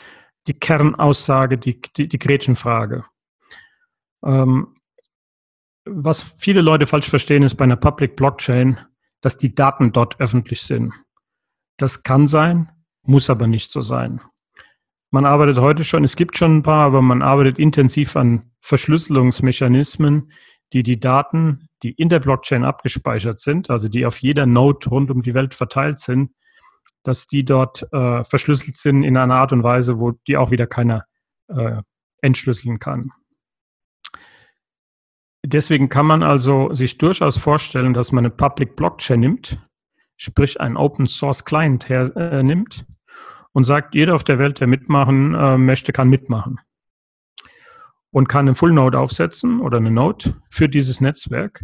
die 0.48 0.56
Kernaussage, 0.56 1.58
die, 1.58 1.80
die, 1.96 2.08
die 2.08 2.18
Gretchenfrage. 2.18 3.06
Ähm, 4.24 4.75
was 5.86 6.24
viele 6.24 6.62
Leute 6.62 6.86
falsch 6.86 7.10
verstehen, 7.10 7.44
ist 7.44 7.56
bei 7.56 7.64
einer 7.64 7.76
Public 7.76 8.16
Blockchain, 8.16 8.80
dass 9.22 9.38
die 9.38 9.56
Daten 9.56 9.92
dort 9.92 10.20
öffentlich 10.20 10.62
sind. 10.62 10.94
Das 11.78 12.04
kann 12.04 12.28
sein, 12.28 12.70
muss 13.04 13.30
aber 13.30 13.48
nicht 13.48 13.72
so 13.72 13.82
sein. 13.82 14.22
Man 15.12 15.26
arbeitet 15.26 15.60
heute 15.60 15.84
schon, 15.84 16.04
es 16.04 16.16
gibt 16.16 16.38
schon 16.38 16.58
ein 16.58 16.64
paar, 16.64 16.88
aber 16.88 17.02
man 17.02 17.22
arbeitet 17.22 17.60
intensiv 17.60 18.16
an 18.16 18.52
Verschlüsselungsmechanismen, 18.60 20.32
die 20.74 20.84
die 20.84 21.00
Daten, 21.00 21.70
die 21.84 21.92
in 21.92 22.10
der 22.10 22.20
Blockchain 22.20 22.66
abgespeichert 22.66 23.40
sind, 23.40 23.70
also 23.70 23.88
die 23.88 24.06
auf 24.06 24.22
jeder 24.22 24.46
Node 24.46 24.90
rund 24.90 25.12
um 25.12 25.22
die 25.22 25.34
Welt 25.34 25.54
verteilt 25.54 26.00
sind, 26.00 26.32
dass 27.04 27.28
die 27.28 27.46
dort 27.46 27.88
äh, 27.94 28.24
verschlüsselt 28.24 28.78
sind 28.78 29.04
in 29.04 29.16
einer 29.16 29.36
Art 29.36 29.54
und 29.54 29.64
Weise, 29.64 30.00
wo 30.00 30.12
die 30.28 30.38
auch 30.38 30.50
wieder 30.50 30.66
keiner 30.66 31.06
äh, 31.48 31.82
entschlüsseln 32.22 32.80
kann. 32.80 33.12
Deswegen 35.48 35.90
kann 35.90 36.08
man 36.08 36.24
also 36.24 36.74
sich 36.74 36.98
durchaus 36.98 37.38
vorstellen, 37.38 37.94
dass 37.94 38.12
man 38.12 38.26
eine 38.26 38.34
Public 38.34 38.76
Blockchain 38.76 39.20
nimmt, 39.20 39.60
sprich 40.18 40.60
einen 40.60 40.76
Open 40.76 41.06
Source 41.06 41.46
Client 41.46 41.88
hernimmt 41.88 42.86
und 43.52 43.64
sagt, 43.64 43.94
jeder 43.94 44.16
auf 44.16 44.24
der 44.24 44.40
Welt, 44.40 44.60
der 44.60 44.68
mitmachen 44.68 45.36
äh, 45.36 45.58
möchte, 45.58 45.94
kann 45.94 46.10
mitmachen. 46.10 46.60
Und 48.10 48.28
kann 48.28 48.48
eine 48.48 48.56
Full 48.56 48.72
Node 48.72 48.98
aufsetzen 48.98 49.60
oder 49.60 49.78
eine 49.78 49.92
Node 49.92 50.36
für 50.50 50.68
dieses 50.68 51.00
Netzwerk. 51.00 51.64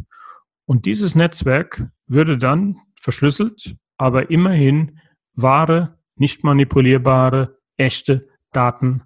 Und 0.66 0.86
dieses 0.86 1.16
Netzwerk 1.16 1.88
würde 2.08 2.38
dann 2.38 2.78
verschlüsselt, 3.00 3.78
aber 3.98 4.30
immerhin 4.30 5.00
wahre, 5.34 5.98
nicht 6.16 6.44
manipulierbare, 6.44 7.58
echte 7.78 8.28
Daten 8.52 9.04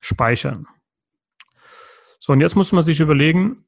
speichern. 0.00 0.66
So, 2.28 2.34
und 2.34 2.42
jetzt 2.42 2.56
muss 2.56 2.72
man 2.72 2.82
sich 2.82 3.00
überlegen, 3.00 3.64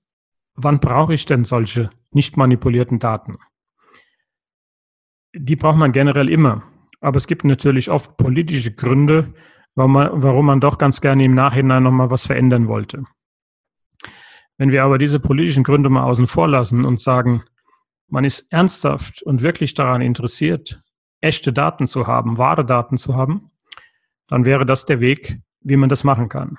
wann 0.54 0.80
brauche 0.80 1.14
ich 1.14 1.24
denn 1.24 1.44
solche 1.46 1.88
nicht 2.10 2.36
manipulierten 2.36 2.98
Daten? 2.98 3.38
Die 5.34 5.56
braucht 5.56 5.78
man 5.78 5.92
generell 5.92 6.28
immer. 6.28 6.62
Aber 7.00 7.16
es 7.16 7.26
gibt 7.26 7.46
natürlich 7.46 7.90
oft 7.90 8.18
politische 8.18 8.70
Gründe, 8.70 9.32
warum 9.74 9.92
man, 9.92 10.10
warum 10.12 10.44
man 10.44 10.60
doch 10.60 10.76
ganz 10.76 11.00
gerne 11.00 11.24
im 11.24 11.34
Nachhinein 11.34 11.84
nochmal 11.84 12.10
was 12.10 12.26
verändern 12.26 12.68
wollte. 12.68 13.04
Wenn 14.58 14.70
wir 14.70 14.84
aber 14.84 14.98
diese 14.98 15.20
politischen 15.20 15.64
Gründe 15.64 15.88
mal 15.88 16.02
außen 16.02 16.26
vor 16.26 16.46
lassen 16.46 16.84
und 16.84 17.00
sagen, 17.00 17.44
man 18.08 18.24
ist 18.24 18.52
ernsthaft 18.52 19.22
und 19.22 19.40
wirklich 19.40 19.72
daran 19.72 20.02
interessiert, 20.02 20.82
echte 21.22 21.54
Daten 21.54 21.86
zu 21.86 22.06
haben, 22.06 22.36
wahre 22.36 22.66
Daten 22.66 22.98
zu 22.98 23.14
haben, 23.14 23.52
dann 24.26 24.44
wäre 24.44 24.66
das 24.66 24.84
der 24.84 25.00
Weg, 25.00 25.40
wie 25.62 25.76
man 25.76 25.88
das 25.88 26.04
machen 26.04 26.28
kann. 26.28 26.58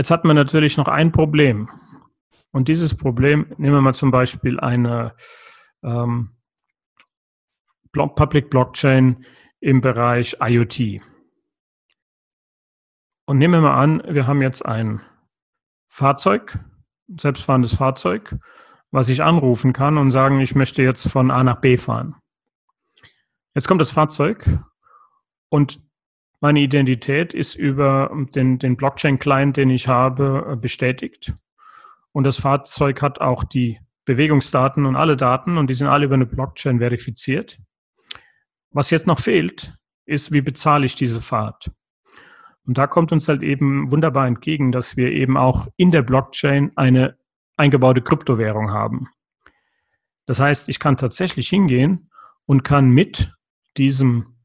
Jetzt 0.00 0.10
hat 0.10 0.24
man 0.24 0.34
natürlich 0.34 0.78
noch 0.78 0.88
ein 0.88 1.12
Problem. 1.12 1.68
Und 2.52 2.68
dieses 2.68 2.96
Problem, 2.96 3.52
nehmen 3.58 3.74
wir 3.74 3.82
mal 3.82 3.92
zum 3.92 4.10
Beispiel 4.10 4.58
eine 4.58 5.14
ähm, 5.82 6.30
Public 7.92 8.48
Blockchain 8.48 9.26
im 9.60 9.82
Bereich 9.82 10.38
IoT. 10.40 11.02
Und 13.26 13.36
nehmen 13.36 13.52
wir 13.52 13.60
mal 13.60 13.78
an, 13.78 14.02
wir 14.08 14.26
haben 14.26 14.40
jetzt 14.40 14.64
ein 14.64 15.02
Fahrzeug, 15.86 16.58
selbstfahrendes 17.06 17.74
Fahrzeug, 17.74 18.38
was 18.90 19.10
ich 19.10 19.22
anrufen 19.22 19.74
kann 19.74 19.98
und 19.98 20.12
sagen, 20.12 20.40
ich 20.40 20.54
möchte 20.54 20.82
jetzt 20.82 21.10
von 21.10 21.30
A 21.30 21.44
nach 21.44 21.60
B 21.60 21.76
fahren. 21.76 22.16
Jetzt 23.54 23.68
kommt 23.68 23.82
das 23.82 23.90
Fahrzeug 23.90 24.48
und 25.50 25.82
meine 26.40 26.60
Identität 26.60 27.34
ist 27.34 27.54
über 27.54 28.10
den, 28.34 28.58
den 28.58 28.76
Blockchain-Client, 28.76 29.56
den 29.56 29.70
ich 29.70 29.88
habe, 29.88 30.58
bestätigt. 30.60 31.34
Und 32.12 32.24
das 32.24 32.38
Fahrzeug 32.38 33.02
hat 33.02 33.20
auch 33.20 33.44
die 33.44 33.78
Bewegungsdaten 34.06 34.86
und 34.86 34.96
alle 34.96 35.16
Daten 35.16 35.58
und 35.58 35.68
die 35.68 35.74
sind 35.74 35.86
alle 35.86 36.06
über 36.06 36.14
eine 36.14 36.26
Blockchain 36.26 36.78
verifiziert. 36.78 37.60
Was 38.70 38.90
jetzt 38.90 39.06
noch 39.06 39.20
fehlt, 39.20 39.74
ist, 40.06 40.32
wie 40.32 40.40
bezahle 40.40 40.86
ich 40.86 40.94
diese 40.94 41.20
Fahrt? 41.20 41.70
Und 42.66 42.78
da 42.78 42.86
kommt 42.86 43.12
uns 43.12 43.28
halt 43.28 43.42
eben 43.42 43.90
wunderbar 43.90 44.26
entgegen, 44.26 44.72
dass 44.72 44.96
wir 44.96 45.12
eben 45.12 45.36
auch 45.36 45.68
in 45.76 45.90
der 45.90 46.02
Blockchain 46.02 46.72
eine 46.76 47.16
eingebaute 47.56 48.00
Kryptowährung 48.00 48.70
haben. 48.70 49.08
Das 50.26 50.40
heißt, 50.40 50.68
ich 50.68 50.78
kann 50.78 50.96
tatsächlich 50.96 51.48
hingehen 51.48 52.10
und 52.46 52.62
kann 52.62 52.88
mit 52.88 53.32
diesem 53.76 54.39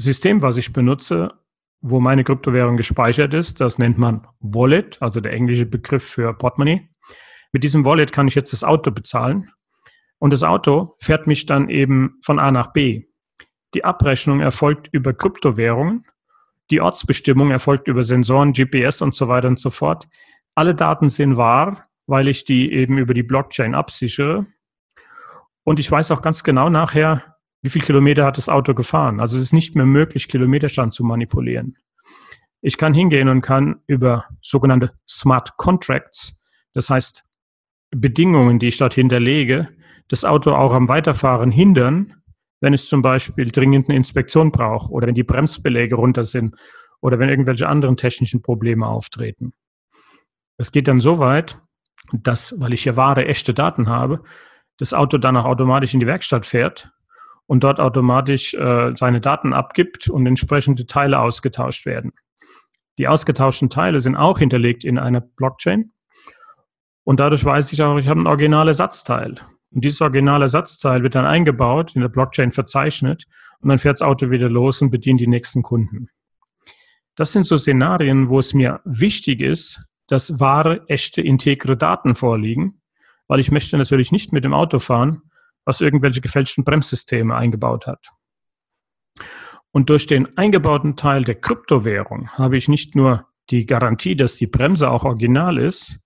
System, 0.00 0.40
was 0.40 0.56
ich 0.56 0.72
benutze, 0.72 1.34
wo 1.82 2.00
meine 2.00 2.24
Kryptowährung 2.24 2.78
gespeichert 2.78 3.34
ist, 3.34 3.60
das 3.60 3.78
nennt 3.78 3.98
man 3.98 4.26
Wallet, 4.40 4.96
also 5.00 5.20
der 5.20 5.32
englische 5.32 5.66
Begriff 5.66 6.04
für 6.04 6.32
Portemonnaie. 6.32 6.88
Mit 7.52 7.64
diesem 7.64 7.84
Wallet 7.84 8.12
kann 8.12 8.26
ich 8.26 8.34
jetzt 8.34 8.52
das 8.52 8.64
Auto 8.64 8.90
bezahlen 8.90 9.50
und 10.18 10.32
das 10.32 10.42
Auto 10.42 10.96
fährt 11.00 11.26
mich 11.26 11.44
dann 11.44 11.68
eben 11.68 12.18
von 12.22 12.38
A 12.38 12.50
nach 12.50 12.72
B. 12.72 13.04
Die 13.74 13.84
Abrechnung 13.84 14.40
erfolgt 14.40 14.88
über 14.92 15.12
Kryptowährungen. 15.12 16.06
Die 16.70 16.80
Ortsbestimmung 16.80 17.50
erfolgt 17.50 17.88
über 17.88 18.02
Sensoren, 18.02 18.52
GPS 18.52 19.02
und 19.02 19.14
so 19.14 19.28
weiter 19.28 19.48
und 19.48 19.58
so 19.58 19.70
fort. 19.70 20.08
Alle 20.54 20.74
Daten 20.74 21.10
sind 21.10 21.36
wahr, 21.36 21.88
weil 22.06 22.28
ich 22.28 22.44
die 22.44 22.72
eben 22.72 22.96
über 22.96 23.12
die 23.12 23.22
Blockchain 23.22 23.74
absichere. 23.74 24.46
Und 25.62 25.78
ich 25.78 25.90
weiß 25.90 26.10
auch 26.10 26.22
ganz 26.22 26.42
genau 26.42 26.70
nachher, 26.70 27.29
wie 27.62 27.68
viel 27.68 27.82
Kilometer 27.82 28.24
hat 28.24 28.36
das 28.36 28.48
Auto 28.48 28.74
gefahren. 28.74 29.20
Also 29.20 29.36
es 29.36 29.42
ist 29.42 29.52
nicht 29.52 29.74
mehr 29.74 29.86
möglich, 29.86 30.28
Kilometerstand 30.28 30.94
zu 30.94 31.04
manipulieren. 31.04 31.76
Ich 32.62 32.76
kann 32.76 32.94
hingehen 32.94 33.28
und 33.28 33.40
kann 33.40 33.80
über 33.86 34.26
sogenannte 34.40 34.92
Smart 35.08 35.56
Contracts, 35.56 36.42
das 36.72 36.90
heißt 36.90 37.24
Bedingungen, 37.90 38.58
die 38.58 38.68
ich 38.68 38.78
dort 38.78 38.94
hinterlege, 38.94 39.68
das 40.08 40.24
Auto 40.24 40.52
auch 40.52 40.72
am 40.72 40.88
Weiterfahren 40.88 41.50
hindern, 41.50 42.14
wenn 42.60 42.74
es 42.74 42.86
zum 42.86 43.02
Beispiel 43.02 43.50
dringend 43.50 43.88
eine 43.88 43.96
Inspektion 43.96 44.52
braucht 44.52 44.90
oder 44.90 45.06
wenn 45.06 45.14
die 45.14 45.24
Bremsbeläge 45.24 45.94
runter 45.94 46.24
sind 46.24 46.54
oder 47.00 47.18
wenn 47.18 47.28
irgendwelche 47.28 47.68
anderen 47.68 47.96
technischen 47.96 48.42
Probleme 48.42 48.86
auftreten. 48.86 49.52
Es 50.58 50.70
geht 50.72 50.88
dann 50.88 51.00
so 51.00 51.18
weit, 51.18 51.58
dass, 52.12 52.54
weil 52.60 52.74
ich 52.74 52.82
hier 52.82 52.96
wahre, 52.96 53.24
echte 53.24 53.54
Daten 53.54 53.88
habe, 53.88 54.22
das 54.76 54.92
Auto 54.92 55.16
dann 55.16 55.36
auch 55.36 55.46
automatisch 55.46 55.94
in 55.94 56.00
die 56.00 56.06
Werkstatt 56.06 56.44
fährt 56.44 56.92
und 57.50 57.64
dort 57.64 57.80
automatisch 57.80 58.54
äh, 58.54 58.92
seine 58.94 59.20
Daten 59.20 59.52
abgibt 59.52 60.08
und 60.08 60.24
entsprechende 60.24 60.86
Teile 60.86 61.18
ausgetauscht 61.18 61.84
werden. 61.84 62.12
Die 62.96 63.08
ausgetauschten 63.08 63.68
Teile 63.68 63.98
sind 63.98 64.14
auch 64.14 64.38
hinterlegt 64.38 64.84
in 64.84 65.00
einer 65.00 65.20
Blockchain 65.20 65.90
und 67.02 67.18
dadurch 67.18 67.44
weiß 67.44 67.72
ich 67.72 67.82
auch, 67.82 67.98
ich 67.98 68.06
habe 68.06 68.20
ein 68.20 68.28
Originalersatzteil. 68.28 69.34
Und 69.72 69.84
dieses 69.84 70.00
Originalersatzteil 70.00 71.02
wird 71.02 71.16
dann 71.16 71.26
eingebaut, 71.26 71.96
in 71.96 72.02
der 72.02 72.08
Blockchain 72.08 72.52
verzeichnet 72.52 73.24
und 73.58 73.68
dann 73.68 73.78
fährt 73.78 73.94
das 73.94 74.02
Auto 74.02 74.30
wieder 74.30 74.48
los 74.48 74.80
und 74.80 74.90
bedient 74.90 75.18
die 75.18 75.26
nächsten 75.26 75.62
Kunden. 75.62 76.08
Das 77.16 77.32
sind 77.32 77.46
so 77.46 77.56
Szenarien, 77.56 78.30
wo 78.30 78.38
es 78.38 78.54
mir 78.54 78.80
wichtig 78.84 79.40
ist, 79.40 79.82
dass 80.06 80.38
wahre, 80.38 80.84
echte, 80.86 81.20
integre 81.20 81.76
Daten 81.76 82.14
vorliegen, 82.14 82.80
weil 83.26 83.40
ich 83.40 83.50
möchte 83.50 83.76
natürlich 83.76 84.12
nicht 84.12 84.32
mit 84.32 84.44
dem 84.44 84.54
Auto 84.54 84.78
fahren, 84.78 85.22
was 85.64 85.80
irgendwelche 85.80 86.20
gefälschten 86.20 86.64
Bremssysteme 86.64 87.34
eingebaut 87.34 87.86
hat. 87.86 88.10
Und 89.72 89.88
durch 89.90 90.06
den 90.06 90.36
eingebauten 90.36 90.96
Teil 90.96 91.24
der 91.24 91.36
Kryptowährung 91.36 92.30
habe 92.32 92.56
ich 92.56 92.68
nicht 92.68 92.96
nur 92.96 93.28
die 93.50 93.66
Garantie, 93.66 94.16
dass 94.16 94.36
die 94.36 94.46
Bremse 94.46 94.90
auch 94.90 95.04
original 95.04 95.58
ist, 95.58 96.00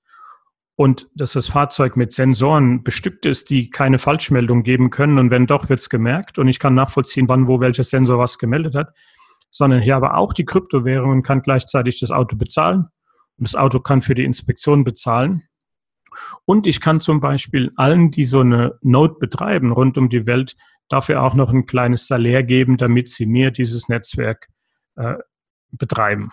und 0.77 1.09
dass 1.15 1.35
das 1.35 1.47
Fahrzeug 1.47 1.97
mit 1.97 2.13
Sensoren 2.13 2.83
bestückt 2.83 3.27
ist, 3.27 3.51
die 3.51 3.71
keine 3.71 3.99
Falschmeldung 3.99 4.65
geben 4.65 4.91
können. 4.91 5.19
Und 5.19 5.31
wenn 5.31 5.47
doch, 5.47 5.69
wird 5.69 5.81
es 5.81 5.89
gemerkt. 5.89 6.39
Und 6.39 6.49
ich 6.49 6.59
kann 6.59 6.75
nachvollziehen, 6.75 7.29
wann, 7.29 7.47
wo 7.47 7.61
welcher 7.61 7.85
Sensor 7.85 8.19
was 8.19 8.39
gemeldet 8.39 8.75
hat. 8.75 8.93
Sondern 9.51 9.83
hier 9.83 9.95
aber 9.95 10.17
auch 10.17 10.33
die 10.33 10.45
Kryptowährung 10.45 11.11
und 11.13 11.23
kann 11.23 11.43
gleichzeitig 11.43 12.01
das 12.01 12.11
Auto 12.11 12.37
bezahlen. 12.37 12.89
Und 13.37 13.47
das 13.47 13.55
Auto 13.55 13.79
kann 13.79 14.01
für 14.01 14.15
die 14.15 14.25
Inspektion 14.25 14.83
bezahlen. 14.83 15.45
Und 16.45 16.67
ich 16.67 16.81
kann 16.81 17.01
zum 17.01 17.21
Beispiel 17.21 17.73
allen, 17.77 18.11
die 18.11 18.25
so 18.25 18.41
eine 18.41 18.79
Node 18.83 19.15
betreiben 19.19 19.73
rund 19.73 19.99
um 19.99 20.09
die 20.09 20.27
Welt, 20.27 20.57
dafür 20.89 21.23
auch 21.23 21.35
noch 21.35 21.51
ein 21.51 21.67
kleines 21.67 22.07
Salär 22.07 22.43
geben, 22.43 22.77
damit 22.77 23.09
sie 23.09 23.27
mir 23.27 23.51
dieses 23.51 23.89
Netzwerk 23.89 24.49
äh, 24.97 25.15
betreiben. 25.71 26.31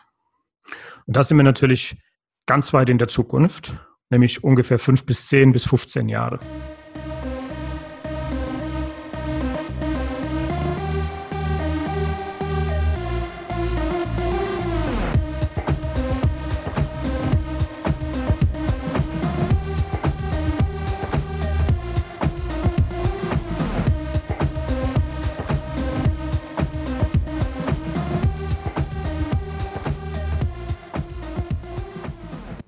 Und 1.05 1.15
da 1.17 1.23
sind 1.23 1.37
wir 1.37 1.43
natürlich 1.43 1.97
ganz 2.45 2.73
weit 2.73 2.89
in 2.89 2.97
der 2.97 3.07
Zukunft 3.07 3.75
nämlich 4.11 4.43
ungefähr 4.43 4.77
fünf 4.77 5.05
bis 5.05 5.27
zehn 5.27 5.51
bis 5.53 5.65
15 5.65 6.09
Jahre. 6.09 6.39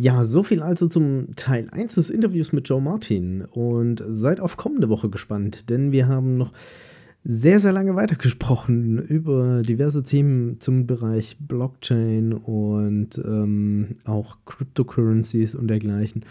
Ja, 0.04 0.26
so 0.26 0.44
viel 0.44 0.62
also 0.62 0.88
zum 0.88 1.34
Teil 1.38 1.70
1 1.72 1.96
des 1.96 2.10
Interviews 2.10 2.52
mit 2.52 2.68
Joe 2.68 2.82
Martin. 2.82 3.46
Und 3.46 4.04
seid 4.06 4.42
auf 4.42 4.58
kommende 4.58 4.90
Woche 4.90 5.10
gespannt, 5.10 5.70
denn 5.70 5.94
wir 5.94 6.10
haben 6.10 6.38
noch 6.38 6.52
sehr, 7.24 7.62
sehr 7.62 7.72
lange 7.72 7.96
weitergesprochen 7.96 8.98
über 8.98 9.62
diverse 9.62 10.04
Themen 10.04 10.60
zum 10.60 10.88
Bereich 10.88 11.38
Blockchain 11.40 12.34
und 12.34 13.18
ähm, 13.18 13.96
auch 14.04 14.40
Cryptocurrencies 14.46 15.56
und 15.56 15.70
dergleichen. 15.70 16.26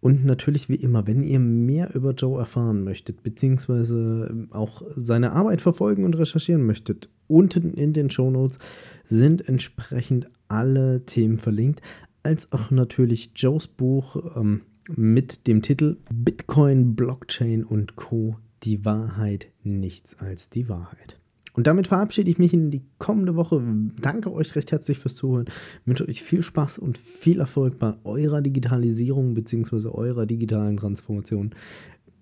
Und 0.00 0.24
natürlich 0.24 0.68
wie 0.68 0.76
immer, 0.76 1.08
wenn 1.08 1.24
ihr 1.24 1.40
mehr 1.40 1.96
über 1.96 2.12
Joe 2.12 2.38
erfahren 2.38 2.84
möchtet, 2.84 3.24
beziehungsweise 3.24 4.46
auch 4.50 4.82
seine 4.94 5.32
Arbeit 5.32 5.60
verfolgen 5.60 6.04
und 6.04 6.16
recherchieren 6.16 6.64
möchtet, 6.64 7.08
unten 7.26 7.74
in 7.74 7.92
den 7.92 8.10
Show 8.10 8.30
Notes 8.30 8.60
sind 9.08 9.48
entsprechend 9.48 10.30
alle 10.46 11.04
Themen 11.04 11.38
verlinkt 11.38 11.82
als 12.22 12.52
auch 12.52 12.70
natürlich 12.70 13.30
Joes 13.34 13.66
Buch 13.66 14.36
ähm, 14.36 14.62
mit 14.88 15.46
dem 15.46 15.62
Titel 15.62 15.96
Bitcoin, 16.12 16.94
Blockchain 16.94 17.64
und 17.64 17.96
Co. 17.96 18.36
Die 18.64 18.84
Wahrheit, 18.84 19.48
nichts 19.62 20.18
als 20.18 20.50
die 20.50 20.68
Wahrheit. 20.68 21.18
Und 21.52 21.66
damit 21.66 21.88
verabschiede 21.88 22.30
ich 22.30 22.38
mich 22.38 22.54
in 22.54 22.70
die 22.70 22.82
kommende 22.98 23.34
Woche. 23.34 23.62
Danke 24.00 24.32
euch 24.32 24.54
recht 24.54 24.70
herzlich 24.70 24.98
fürs 24.98 25.16
Zuhören. 25.16 25.46
Wünsche 25.86 26.06
euch 26.06 26.22
viel 26.22 26.42
Spaß 26.42 26.78
und 26.78 26.98
viel 26.98 27.40
Erfolg 27.40 27.78
bei 27.78 27.94
eurer 28.04 28.40
Digitalisierung 28.40 29.34
bzw. 29.34 29.88
eurer 29.88 30.26
digitalen 30.26 30.76
Transformation. 30.76 31.50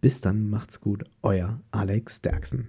Bis 0.01 0.21
dann, 0.21 0.49
macht's 0.49 0.81
gut. 0.81 1.05
Euer 1.23 1.61
Alex 1.71 2.21
Derksen. 2.21 2.69